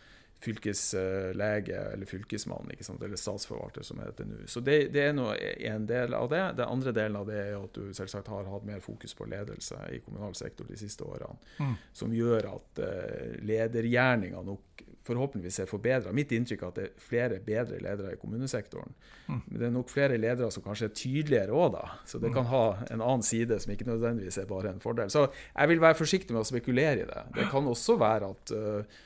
fylkeslege 0.40 1.78
eller 1.92 2.06
fylkesmann 2.06 2.70
eller 3.04 3.16
statsforvalter, 3.16 3.82
som 3.82 3.98
heter 3.98 4.24
nå. 4.28 4.44
Så 4.46 4.60
det, 4.60 4.78
det 4.94 5.08
er 5.08 5.16
nå 5.16 5.32
en 5.34 5.86
del 5.88 6.14
av 6.14 6.28
det. 6.30 6.42
Den 6.60 6.70
andre 6.70 6.92
delen 6.94 7.18
av 7.18 7.26
det 7.26 7.40
er 7.42 7.56
at 7.58 7.74
du 7.74 7.90
selvsagt 7.96 8.30
har 8.30 8.46
hatt 8.46 8.66
mer 8.68 8.80
fokus 8.84 9.16
på 9.18 9.26
ledelse 9.26 9.80
i 9.92 9.98
kommunal 10.04 10.36
sektor 10.38 10.68
de 10.68 10.78
siste 10.78 11.02
årene, 11.06 11.74
som 11.92 12.14
gjør 12.14 12.52
at 12.52 12.82
uh, 12.84 13.34
ledergjerninga 13.42 14.44
nok 14.46 14.84
forhåpentligvis 15.08 15.62
er 15.64 15.68
forbedra. 15.70 16.12
Mitt 16.14 16.32
inntrykk 16.36 16.62
er 16.62 16.68
at 16.68 16.78
det 16.78 16.86
er 16.86 17.02
flere 17.02 17.40
bedre 17.44 17.78
ledere 17.82 18.12
i 18.14 18.20
kommunesektoren. 18.20 18.92
Men 19.26 19.56
det 19.56 19.66
er 19.68 19.74
nok 19.74 19.90
flere 19.90 20.18
ledere 20.20 20.50
som 20.52 20.64
kanskje 20.64 20.90
er 20.90 20.96
tydeligere 21.00 21.56
òg, 21.56 21.72
da. 21.78 21.84
Så 22.08 22.20
det 22.20 22.30
kan 22.34 22.48
ha 22.50 22.64
en 22.90 23.00
annen 23.00 23.24
side 23.26 23.56
som 23.64 23.72
ikke 23.72 23.88
nødvendigvis 23.88 24.38
er 24.42 24.50
bare 24.50 24.74
en 24.74 24.82
fordel. 24.84 25.10
Så 25.12 25.24
jeg 25.32 25.72
vil 25.72 25.80
være 25.82 25.98
forsiktig 25.98 26.36
med 26.36 26.44
å 26.44 26.50
spekulere 26.50 27.06
i 27.06 27.08
det. 27.08 27.24
Det 27.38 27.48
kan 27.52 27.70
også 27.72 27.96
være 28.00 28.32
at 28.36 28.52
uh, 28.52 28.98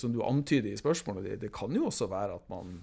som 0.00 0.12
du 0.12 0.20
antyder 0.24 0.72
i 0.72 0.76
spørsmålet 0.80 1.24
ditt, 1.30 1.40
det 1.46 1.52
kan 1.52 1.72
jo 1.76 1.86
også 1.90 2.08
være 2.10 2.34
at 2.38 2.48
man 2.52 2.78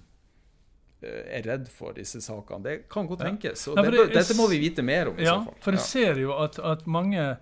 eh, 1.02 1.38
er 1.38 1.42
redd 1.48 1.66
for 1.68 1.92
disse 1.96 2.20
sakene. 2.22 2.62
Det 2.62 2.76
kan 2.92 3.06
godt 3.10 3.24
tenkes. 3.26 3.66
Og 3.72 3.76
Ja, 3.80 3.88
det 3.90 4.12
dette 4.14 4.36
må 4.38 4.46
vi 4.52 4.58
vite 4.62 4.82
mer 4.86 5.10
om 5.10 5.18
i 5.18 5.24
Ja, 5.26 5.38
så 5.40 5.44
fall. 5.50 5.58
for 5.60 5.72
jeg 5.72 5.82
Ja. 5.82 5.90
ser 5.90 6.22
jo 6.22 6.32
at, 6.38 6.58
at 6.58 6.86
mange 6.86 7.36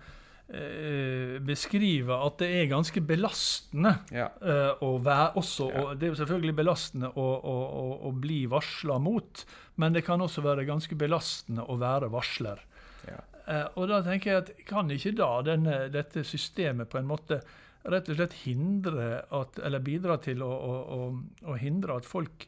eh, 0.53 1.39
beskriver 1.47 2.25
at 2.27 2.39
det 2.43 2.49
er 2.57 2.67
ganske 2.73 3.01
belastende 3.07 3.93
Ja. 4.11 4.29
eh, 4.43 4.73
å 4.83 4.99
være 5.03 5.35
også, 5.37 5.69
og 5.71 5.99
Det 5.99 6.09
er 6.09 6.15
jo 6.15 6.25
selvfølgelig 6.25 6.57
belastende 6.57 7.13
å, 7.15 7.27
å, 7.45 7.57
å, 7.81 8.09
å 8.09 8.13
bli 8.21 8.47
varsla 8.51 8.99
mot, 8.99 9.45
men 9.77 9.93
det 9.93 10.05
kan 10.05 10.21
også 10.21 10.43
være 10.43 10.67
ganske 10.67 10.97
belastende 10.99 11.63
å 11.69 11.79
være 11.79 12.11
varsler. 12.11 12.59
Ja. 13.07 13.21
Eh, 13.47 13.67
og 13.77 13.89
da 13.89 14.03
tenker 14.03 14.31
jeg 14.33 14.37
at 14.43 14.51
kan 14.67 14.91
ikke 14.91 15.15
da 15.17 15.31
denne, 15.43 15.89
dette 15.93 16.25
systemet 16.27 16.89
på 16.91 16.99
en 16.99 17.07
måte 17.07 17.41
rett 17.89 18.11
og 18.13 18.19
slett 18.19 18.37
hindre 18.43 19.23
at, 19.33 19.61
eller 19.65 19.85
bidra 19.85 20.19
til 20.21 20.43
å, 20.45 20.51
å, 20.51 20.75
å, 20.97 21.49
å 21.49 21.57
hindre 21.61 21.97
at 22.01 22.09
folk 22.09 22.45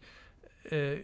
eh, 0.68 1.01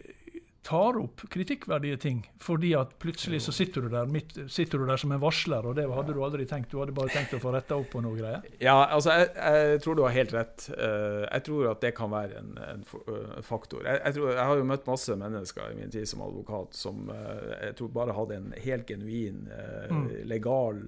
tar 0.69 0.97
opp 1.01 1.23
kritikkverdige 1.33 1.97
ting. 1.97 2.19
Fordi 2.41 2.73
at 2.77 2.91
plutselig 3.01 3.41
så 3.41 3.53
sitter 3.55 3.81
du 3.81 3.89
der, 3.89 4.09
midt, 4.09 4.35
sitter 4.51 4.77
du 4.77 4.85
der 4.85 5.01
som 5.01 5.13
en 5.15 5.21
varsler, 5.21 5.65
og 5.65 5.75
det 5.79 5.87
hadde 5.89 6.13
du 6.13 6.21
aldri 6.25 6.45
tenkt. 6.49 6.69
Du 6.69 6.79
hadde 6.81 6.93
bare 6.95 7.09
tenkt 7.13 7.33
å 7.33 7.41
få 7.41 7.53
retta 7.55 7.79
opp 7.79 7.89
på 7.93 8.03
noe 8.05 8.17
greier. 8.19 8.45
Ja, 8.61 8.77
altså, 8.85 9.15
jeg, 9.17 9.31
jeg, 9.33 9.81
tror 9.83 9.97
du 9.97 10.03
har 10.05 10.15
helt 10.15 10.35
rett. 10.37 10.69
Eh, 10.75 11.25
jeg 11.25 11.45
tror 11.49 11.71
at 11.71 11.83
det 11.85 11.93
kan 11.97 12.13
være 12.13 12.43
en, 12.43 12.53
en 12.67 12.85
eh, 12.85 13.39
faktor. 13.45 13.81
Jeg, 13.87 14.01
jeg, 14.03 14.17
tror, 14.19 14.31
jeg, 14.35 14.47
har 14.51 14.61
jo 14.61 14.69
møtt 14.69 14.89
masse 14.89 15.19
mennesker 15.25 15.73
i 15.73 15.77
min 15.79 15.93
tid 15.93 16.09
som 16.09 16.25
advokat 16.25 16.77
som 16.77 17.09
jeg 17.09 17.75
tror 17.79 17.93
bare 17.93 18.13
hadde 18.15 18.37
en 18.37 18.49
helt 18.61 18.89
genuin, 18.89 19.45
mm. 19.49 20.03
legal 20.29 20.81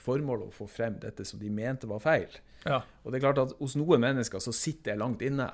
formål 0.00 0.48
å 0.48 0.54
få 0.54 0.66
frem 0.70 0.98
dette 1.02 1.24
som 1.26 1.40
de 1.40 1.50
mente 1.52 1.88
var 1.88 2.02
feil. 2.04 2.28
Ja. 2.64 2.80
Og 3.04 3.12
det 3.12 3.18
er 3.18 3.24
klart 3.26 3.40
at 3.42 3.50
Hos 3.58 3.74
noen 3.76 4.00
mennesker 4.00 4.40
så 4.40 4.52
sitter 4.56 4.94
jeg 4.94 5.00
langt 5.02 5.20
inne 5.24 5.50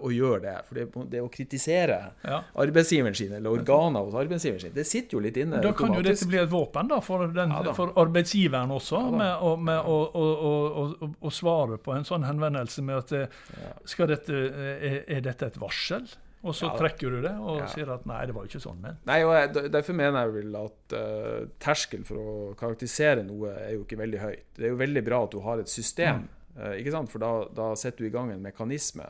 og 0.00 0.10
gjør 0.14 0.42
det. 0.42 0.54
For 0.66 0.78
det, 0.78 0.86
det 1.12 1.22
å 1.22 1.30
kritisere 1.32 1.98
ja. 2.24 2.40
arbeidsgiveren 2.58 3.07
sin 3.16 3.32
eller 3.32 3.50
organer 3.50 4.04
hos 4.04 4.14
arbeidsgiveren 4.18 4.60
sin, 4.60 4.74
det 4.74 4.84
sitter 4.88 5.18
jo 5.18 5.24
litt 5.24 5.38
inne. 5.40 5.62
Da 5.64 5.72
kan 5.76 5.94
jo 5.96 6.04
dette 6.04 6.28
bli 6.28 6.40
et 6.42 6.52
våpen 6.52 6.90
da, 6.90 7.00
for, 7.04 7.26
den, 7.32 7.54
ja, 7.54 7.64
da. 7.64 7.74
for 7.76 7.94
arbeidsgiveren 8.00 8.72
også, 8.74 9.02
med, 9.14 9.32
å, 9.40 9.56
med 9.56 9.80
å, 9.80 9.98
å, 10.12 10.86
å, 11.18 11.34
svare 11.34 11.80
på 11.82 11.96
en 11.96 12.08
sånn 12.08 12.26
henvendelse 12.28 12.84
med 12.84 13.02
at 13.02 13.14
eh, 13.16 14.08
dette, 14.08 14.40
eh, 14.48 14.88
er, 14.92 15.04
er 15.18 15.28
dette 15.30 15.52
et 15.52 15.60
varsel? 15.60 16.08
Og 16.46 16.54
så 16.54 16.68
ja, 16.68 16.74
trekker 16.78 17.16
du 17.16 17.22
det 17.24 17.32
og 17.34 17.56
ja. 17.58 17.66
sier 17.72 17.88
at 17.90 18.04
nei, 18.06 18.20
det 18.28 18.34
var 18.36 18.44
jo 18.46 18.52
ikke 18.52 18.62
sånn 18.62 18.78
Men. 18.82 18.98
Nei, 19.08 19.18
og 19.26 19.32
jeg, 19.34 19.70
Derfor 19.74 19.96
mener 19.98 20.22
jeg 20.22 20.34
vel 20.36 20.58
at 20.60 20.94
uh, 20.94 21.48
terskelen 21.62 22.06
for 22.06 22.20
å 22.20 22.34
karakterisere 22.58 23.24
noe 23.26 23.56
er 23.64 23.74
jo 23.74 23.82
ikke 23.82 23.98
veldig 23.98 24.20
høy. 24.22 24.36
Det 24.54 24.68
er 24.68 24.74
jo 24.74 24.78
veldig 24.78 25.02
bra 25.08 25.24
at 25.26 25.34
du 25.34 25.40
har 25.42 25.62
et 25.62 25.72
system 25.72 26.22
mm. 26.22 26.28
uh, 26.60 26.74
ikke 26.78 26.94
sant? 26.94 27.10
For 27.10 27.24
da, 27.24 27.32
da, 27.58 27.72
setter 27.80 28.06
du 28.06 28.10
i 28.10 28.14
gang 28.14 28.30
en 28.34 28.44
mekanisme. 28.44 29.08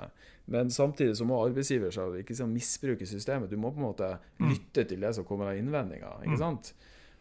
Men 0.48 0.70
samtidig 0.72 1.16
så 1.18 1.26
må 1.28 1.38
arbeidsgiver 1.44 1.92
så 1.92 2.08
ikke 2.16 2.36
sånn 2.36 2.54
misbruke 2.54 3.06
systemet. 3.08 3.50
Du 3.50 3.60
må 3.60 3.72
på 3.74 3.82
en 3.82 3.88
måte 3.90 4.14
mm. 4.40 4.46
lytte 4.48 4.86
til 4.88 5.02
det 5.04 5.12
som 5.16 5.26
kommer 5.28 5.52
av 5.52 5.60
innvendinger. 5.60 6.22
ikke 6.24 6.38
mm. 6.38 6.44
sant? 6.44 6.72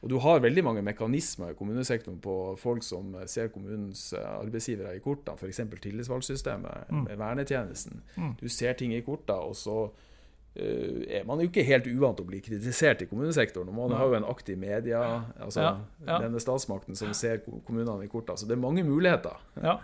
Og 0.02 0.12
du 0.12 0.18
har 0.22 0.44
veldig 0.44 0.64
mange 0.64 0.82
mekanismer 0.86 1.52
i 1.52 1.58
kommunesektoren 1.58 2.20
på 2.22 2.34
folk 2.62 2.86
som 2.86 3.16
ser 3.30 3.50
kommunens 3.54 4.12
eh, 4.14 4.28
arbeidsgivere 4.38 4.94
i 4.96 5.02
kortene, 5.02 5.40
f.eks. 5.40 5.64
tillitsvalgsystemet 5.82 6.92
mm. 6.92 7.06
med 7.08 7.18
vernetjenesten. 7.18 8.04
Du 8.40 8.46
ser 8.50 8.78
ting 8.78 8.94
i 8.94 9.02
kortene, 9.02 9.50
og 9.50 9.58
så 9.58 9.88
uh, 9.90 11.02
er 11.10 11.26
man 11.26 11.42
jo 11.42 11.50
ikke 11.50 11.66
helt 11.66 11.90
uvant 11.90 12.20
til 12.20 12.28
å 12.28 12.30
bli 12.30 12.44
kritisert 12.46 13.02
i 13.02 13.10
kommunesektoren. 13.10 13.74
Og 13.74 13.80
man 13.80 13.98
har 13.98 14.12
jo 14.12 14.20
en 14.20 14.30
aktiv 14.30 14.60
media, 14.62 15.02
altså 15.42 15.66
ja, 15.66 15.74
ja. 16.06 16.22
denne 16.28 16.44
statsmakten 16.46 17.00
som 17.00 17.12
ser 17.18 17.42
kommunene 17.44 18.06
i 18.06 18.12
kortene. 18.12 18.38
Så 18.38 18.46
det 18.46 18.56
er 18.56 18.64
mange 18.64 18.86
muligheter. 18.86 19.42
Ja. 19.58 19.80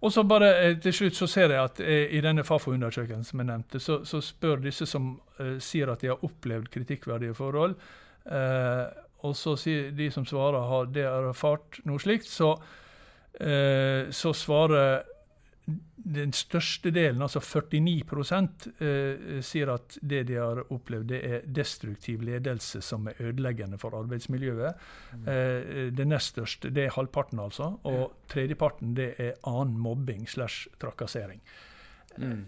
Og 0.00 0.12
så 0.14 0.22
bare 0.22 0.50
eh, 0.62 0.76
til 0.78 0.94
slutt 0.94 1.18
så 1.18 1.26
ser 1.30 1.50
jeg 1.50 1.58
at 1.62 1.80
eh, 1.82 2.14
i 2.14 2.22
denne 2.22 2.44
Fafo-undersøkelsen 2.46 3.26
som 3.26 3.42
jeg 3.42 3.48
nevnte, 3.50 3.80
så, 3.82 4.00
så, 4.06 4.20
spør 4.22 4.62
disse 4.62 4.86
som 4.86 5.16
uh, 5.40 5.56
sier 5.62 5.90
at 5.90 6.04
de 6.04 6.12
har 6.12 6.24
opplevd 6.24 6.70
kritikkverdige 6.74 7.34
forhold, 7.34 7.74
uh, 8.30 8.84
og 9.26 9.34
så 9.34 9.56
sier 9.58 9.90
de 9.98 10.10
som 10.14 10.26
svarer 10.26 10.68
har 10.70 10.90
det 10.94 11.06
erfart 11.08 11.80
noe 11.88 11.98
slikt, 12.02 12.30
så, 12.30 12.52
uh, 13.42 14.02
så 14.14 14.34
svarer 14.36 15.02
den 16.08 16.32
største 16.32 16.90
delen, 16.94 17.20
altså 17.22 17.40
49 17.42 18.22
eh, 18.80 19.40
sier 19.44 19.72
at 19.74 19.98
det 20.00 20.22
de 20.30 20.38
har 20.40 20.62
opplevd, 20.72 21.08
det 21.10 21.18
er 21.26 21.44
destruktiv 21.44 22.22
ledelse 22.24 22.80
som 22.84 23.08
er 23.10 23.20
ødeleggende 23.20 23.78
for 23.78 23.96
arbeidsmiljøet. 23.98 24.78
Mm. 25.12 25.26
Eh, 25.28 25.92
det 25.92 26.06
nest 26.08 26.32
største, 26.36 26.72
det 26.72 26.86
er 26.86 26.94
halvparten, 26.96 27.42
altså. 27.44 27.74
Og 27.84 28.14
tredjeparten, 28.32 28.94
det 28.96 29.14
er 29.20 29.36
annen 29.48 29.76
mobbing 29.78 30.24
slash 30.28 30.70
trakassering. 30.80 31.42
Mm. 32.16 32.46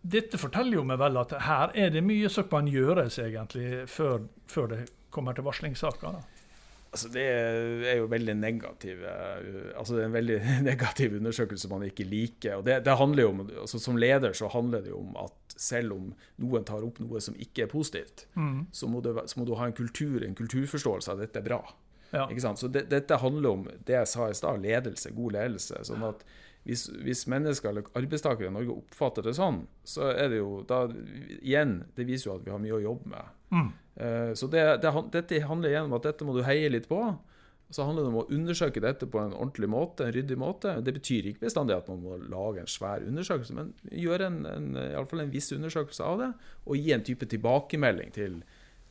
Dette 0.00 0.40
forteller 0.40 0.80
jo 0.80 0.84
meg 0.88 1.00
vel 1.00 1.16
at 1.20 1.32
her 1.44 1.72
er 1.76 1.90
det 1.92 2.04
mye 2.04 2.28
som 2.32 2.48
kan 2.48 2.68
gjøres 2.68 3.18
egentlig 3.20 3.86
før, 3.88 4.26
før 4.48 4.74
det 4.74 4.84
kommer 5.10 5.36
til 5.36 5.44
varslingssaker. 5.44 6.20
Altså 6.90 7.06
det 7.14 7.22
er 7.22 8.00
jo 8.00 8.08
veldig 8.10 8.34
negativ 8.34 9.04
eh, 9.06 9.76
altså 9.78 9.94
det 9.94 10.00
er 10.02 10.08
en 10.08 10.16
veldig 10.16 10.38
negativ 10.70 11.12
undersøkelse 11.20 11.70
man 11.70 11.84
ikke 11.86 12.06
liker. 12.08 12.56
og 12.58 12.64
det, 12.66 12.80
det 12.86 12.96
handler 12.98 13.22
jo 13.22 13.28
om, 13.30 13.44
altså 13.62 13.78
Som 13.78 14.00
leder 14.00 14.34
så 14.34 14.50
handler 14.50 14.82
det 14.82 14.90
jo 14.90 14.98
om 15.04 15.14
at 15.22 15.54
selv 15.60 15.94
om 15.94 16.08
noen 16.42 16.66
tar 16.66 16.82
opp 16.86 16.98
noe 17.02 17.20
som 17.22 17.36
ikke 17.38 17.66
er 17.66 17.70
positivt, 17.70 18.24
mm. 18.34 18.72
så, 18.72 18.88
må 18.88 19.02
du, 19.04 19.12
så, 19.26 19.38
må 19.38 19.46
du 19.46 19.54
ha 19.58 19.68
en 19.68 19.76
kultur, 19.76 20.24
en 20.24 20.34
kulturforståelse 20.34 21.12
av 21.12 21.20
at 21.20 21.28
dette 21.28 21.42
er 21.42 21.48
bra. 21.50 21.60
Ja. 22.10 22.24
Ikke 22.26 22.42
sant? 22.42 22.58
Så 22.58 22.70
det, 22.72 22.86
Dette 22.90 23.20
handler 23.20 23.50
om 23.50 23.66
det 23.68 23.94
jeg 23.94 24.08
sa 24.08 24.30
i 24.30 24.38
stad, 24.38 24.62
ledelse, 24.64 25.12
god 25.14 25.36
ledelse. 25.36 25.82
sånn 25.86 26.06
at 26.08 26.24
hvis, 26.68 26.86
hvis, 27.04 27.24
mennesker 27.30 27.70
eller 27.70 27.86
arbeidstakere 27.96 28.50
i 28.50 28.54
Norge 28.54 28.76
oppfatter 28.82 29.24
det 29.24 29.32
sånn, 29.38 29.62
så 29.86 30.10
er 30.12 30.28
det 30.32 30.42
jo 30.42 30.60
da 30.68 30.82
Igjen, 31.40 31.80
det 31.96 32.06
viser 32.08 32.30
jo 32.30 32.36
at 32.36 32.44
vi 32.44 32.52
har 32.52 32.60
mye 32.60 32.76
å 32.76 32.82
jobbe 32.84 33.12
med. 33.14 33.32
Mm. 33.50 33.70
Uh, 34.00 34.30
så 34.38 34.48
det, 34.52 34.64
det, 34.84 34.92
dette 35.16 35.42
handler 35.48 35.72
igjen 35.72 35.88
om 35.88 35.96
at 35.96 36.06
dette 36.10 36.26
må 36.28 36.36
du 36.36 36.44
heie 36.46 36.68
litt 36.72 36.88
på. 36.90 37.00
Så 37.70 37.86
handler 37.86 38.02
det 38.02 38.10
om 38.10 38.18
å 38.18 38.26
undersøke 38.34 38.82
dette 38.82 39.06
på 39.06 39.20
en 39.22 39.32
ordentlig 39.32 39.68
måte, 39.70 40.08
en 40.08 40.14
ryddig 40.14 40.36
måte. 40.40 40.72
Det 40.82 40.94
betyr 40.96 41.28
ikke 41.30 41.44
bestandig 41.46 41.76
at 41.76 41.88
man 41.90 42.00
må 42.02 42.16
lage 42.18 42.64
en 42.64 42.70
svær 42.70 43.04
undersøkelse, 43.06 43.54
men 43.54 43.70
gjøre 43.94 44.26
en, 44.26 44.40
en, 44.50 44.70
iallfall 44.88 45.20
fall 45.20 45.24
en 45.28 45.30
viss 45.30 45.52
undersøkelse 45.54 46.06
av 46.06 46.24
det, 46.24 46.30
og 46.66 46.80
gi 46.80 46.96
en 46.96 47.04
type 47.06 47.28
tilbakemelding 47.30 48.10
til, 48.16 48.40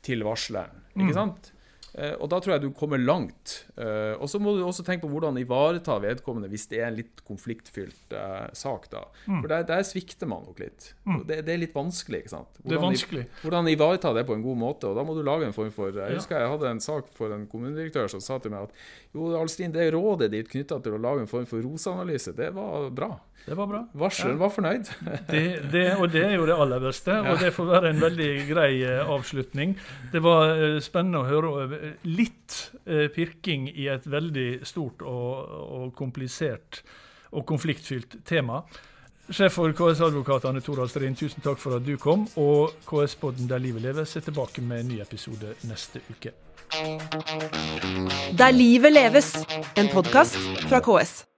til 0.07 0.23
varsleren. 0.23 0.85
Ikke 0.95 1.11
mm. 1.11 1.17
sant? 1.17 1.51
Eh, 1.97 2.13
og 2.19 2.29
Da 2.29 2.39
tror 2.39 2.55
jeg 2.55 2.63
du 2.67 2.69
kommer 2.75 3.01
langt. 3.01 3.65
Eh, 3.77 4.13
og 4.19 4.29
Så 4.29 4.39
må 4.41 4.53
du 4.55 4.63
også 4.65 4.85
tenke 4.85 5.05
på 5.05 5.11
hvordan 5.11 5.37
ivareta 5.41 5.97
vedkommende 5.99 6.49
hvis 6.49 6.67
det 6.69 6.81
er 6.81 6.89
en 6.89 6.99
litt 6.99 7.23
konfliktfylt 7.25 8.13
uh, 8.13 8.49
sak. 8.53 8.89
da. 8.91 9.05
Mm. 9.25 9.41
For 9.41 9.47
der, 9.47 9.63
der, 9.63 9.83
svikter 9.83 10.29
man 10.29 10.45
nok 10.45 10.59
litt. 10.59 10.93
Mm. 11.05 11.23
Det, 11.25 11.39
det, 11.45 11.53
er 11.53 11.63
litt 11.63 11.75
vanskelig. 11.75 12.23
ikke 12.23 12.35
sant? 12.35 12.59
Hvordan, 12.61 12.69
det 12.69 12.77
er 12.77 12.85
vanskelig. 12.85 13.25
Hvordan 13.43 13.71
ivareta 13.73 14.13
det 14.13 14.25
på 14.27 14.37
en 14.37 14.45
god 14.45 14.57
måte. 14.57 14.89
og 14.89 14.99
Da 14.99 15.05
må 15.07 15.15
du 15.17 15.23
lage 15.25 15.47
en 15.47 15.55
form 15.55 15.71
for 15.73 15.95
Jeg 15.95 16.19
husker 16.19 16.39
jeg 16.39 16.53
hadde 16.53 16.75
en 16.75 16.83
sak 16.83 17.09
for 17.15 17.33
en 17.33 17.47
kommunedirektør 17.49 18.09
som 18.11 18.21
sa 18.23 18.39
til 18.39 18.53
meg 18.53 18.69
at 18.69 18.75
jo, 19.15 19.33
Alstin, 19.39 19.73
det 19.73 19.91
rådet 19.93 20.31
ditt 20.33 20.51
knytta 20.51 20.79
til 20.83 20.97
å 20.97 21.01
lage 21.01 21.25
en 21.25 21.31
form 21.31 21.47
for 21.49 21.63
ROS-analyse, 21.63 22.35
det 22.37 22.51
var 22.53 22.89
bra. 22.93 23.15
Det 23.45 23.55
var 23.57 23.69
bra. 23.69 23.81
Varselen 23.97 24.35
ja. 24.35 24.41
var 24.43 24.51
fornøyd. 24.53 24.91
det, 25.31 25.43
det, 25.73 25.85
og 25.97 26.11
det 26.13 26.23
er 26.27 26.35
jo 26.37 26.45
det 26.49 26.57
aller 26.59 26.83
beste. 26.83 27.15
Og 27.23 27.41
det 27.41 27.53
får 27.55 27.69
være 27.71 27.93
en 27.93 28.01
veldig 28.03 28.29
grei 28.49 28.71
avslutning. 28.85 29.77
Det 30.13 30.21
var 30.23 30.53
spennende 30.85 31.23
å 31.23 31.29
høre 31.29 31.93
litt 32.05 32.59
eh, 32.85 33.07
pirking 33.13 33.69
i 33.73 33.89
et 33.89 34.05
veldig 34.09 34.49
stort 34.67 35.01
og, 35.01 35.49
og 35.79 35.89
komplisert 35.97 36.83
og 37.33 37.45
konfliktfylt 37.49 38.21
tema. 38.25 38.61
Sjef 39.29 39.59
for 39.59 39.73
KS-advokatene 39.77 40.61
Tor 40.65 40.81
Alstrin, 40.81 41.13
tusen 41.13 41.43
takk 41.45 41.59
for 41.61 41.77
at 41.77 41.85
du 41.85 41.93
kom. 42.01 42.25
Og 42.41 42.73
KS-podden 42.89 43.49
Der 43.49 43.61
livet 43.61 43.85
leves 43.85 44.15
er 44.17 44.25
tilbake 44.25 44.61
med 44.65 44.85
en 44.85 44.93
ny 44.95 45.01
episode 45.05 45.53
neste 45.69 46.01
uke. 46.09 46.33
Der 48.37 48.51
livet 48.51 48.93
leves, 48.93 49.33
en 49.77 49.89
podkast 49.93 50.37
fra 50.69 50.81
KS. 50.81 51.28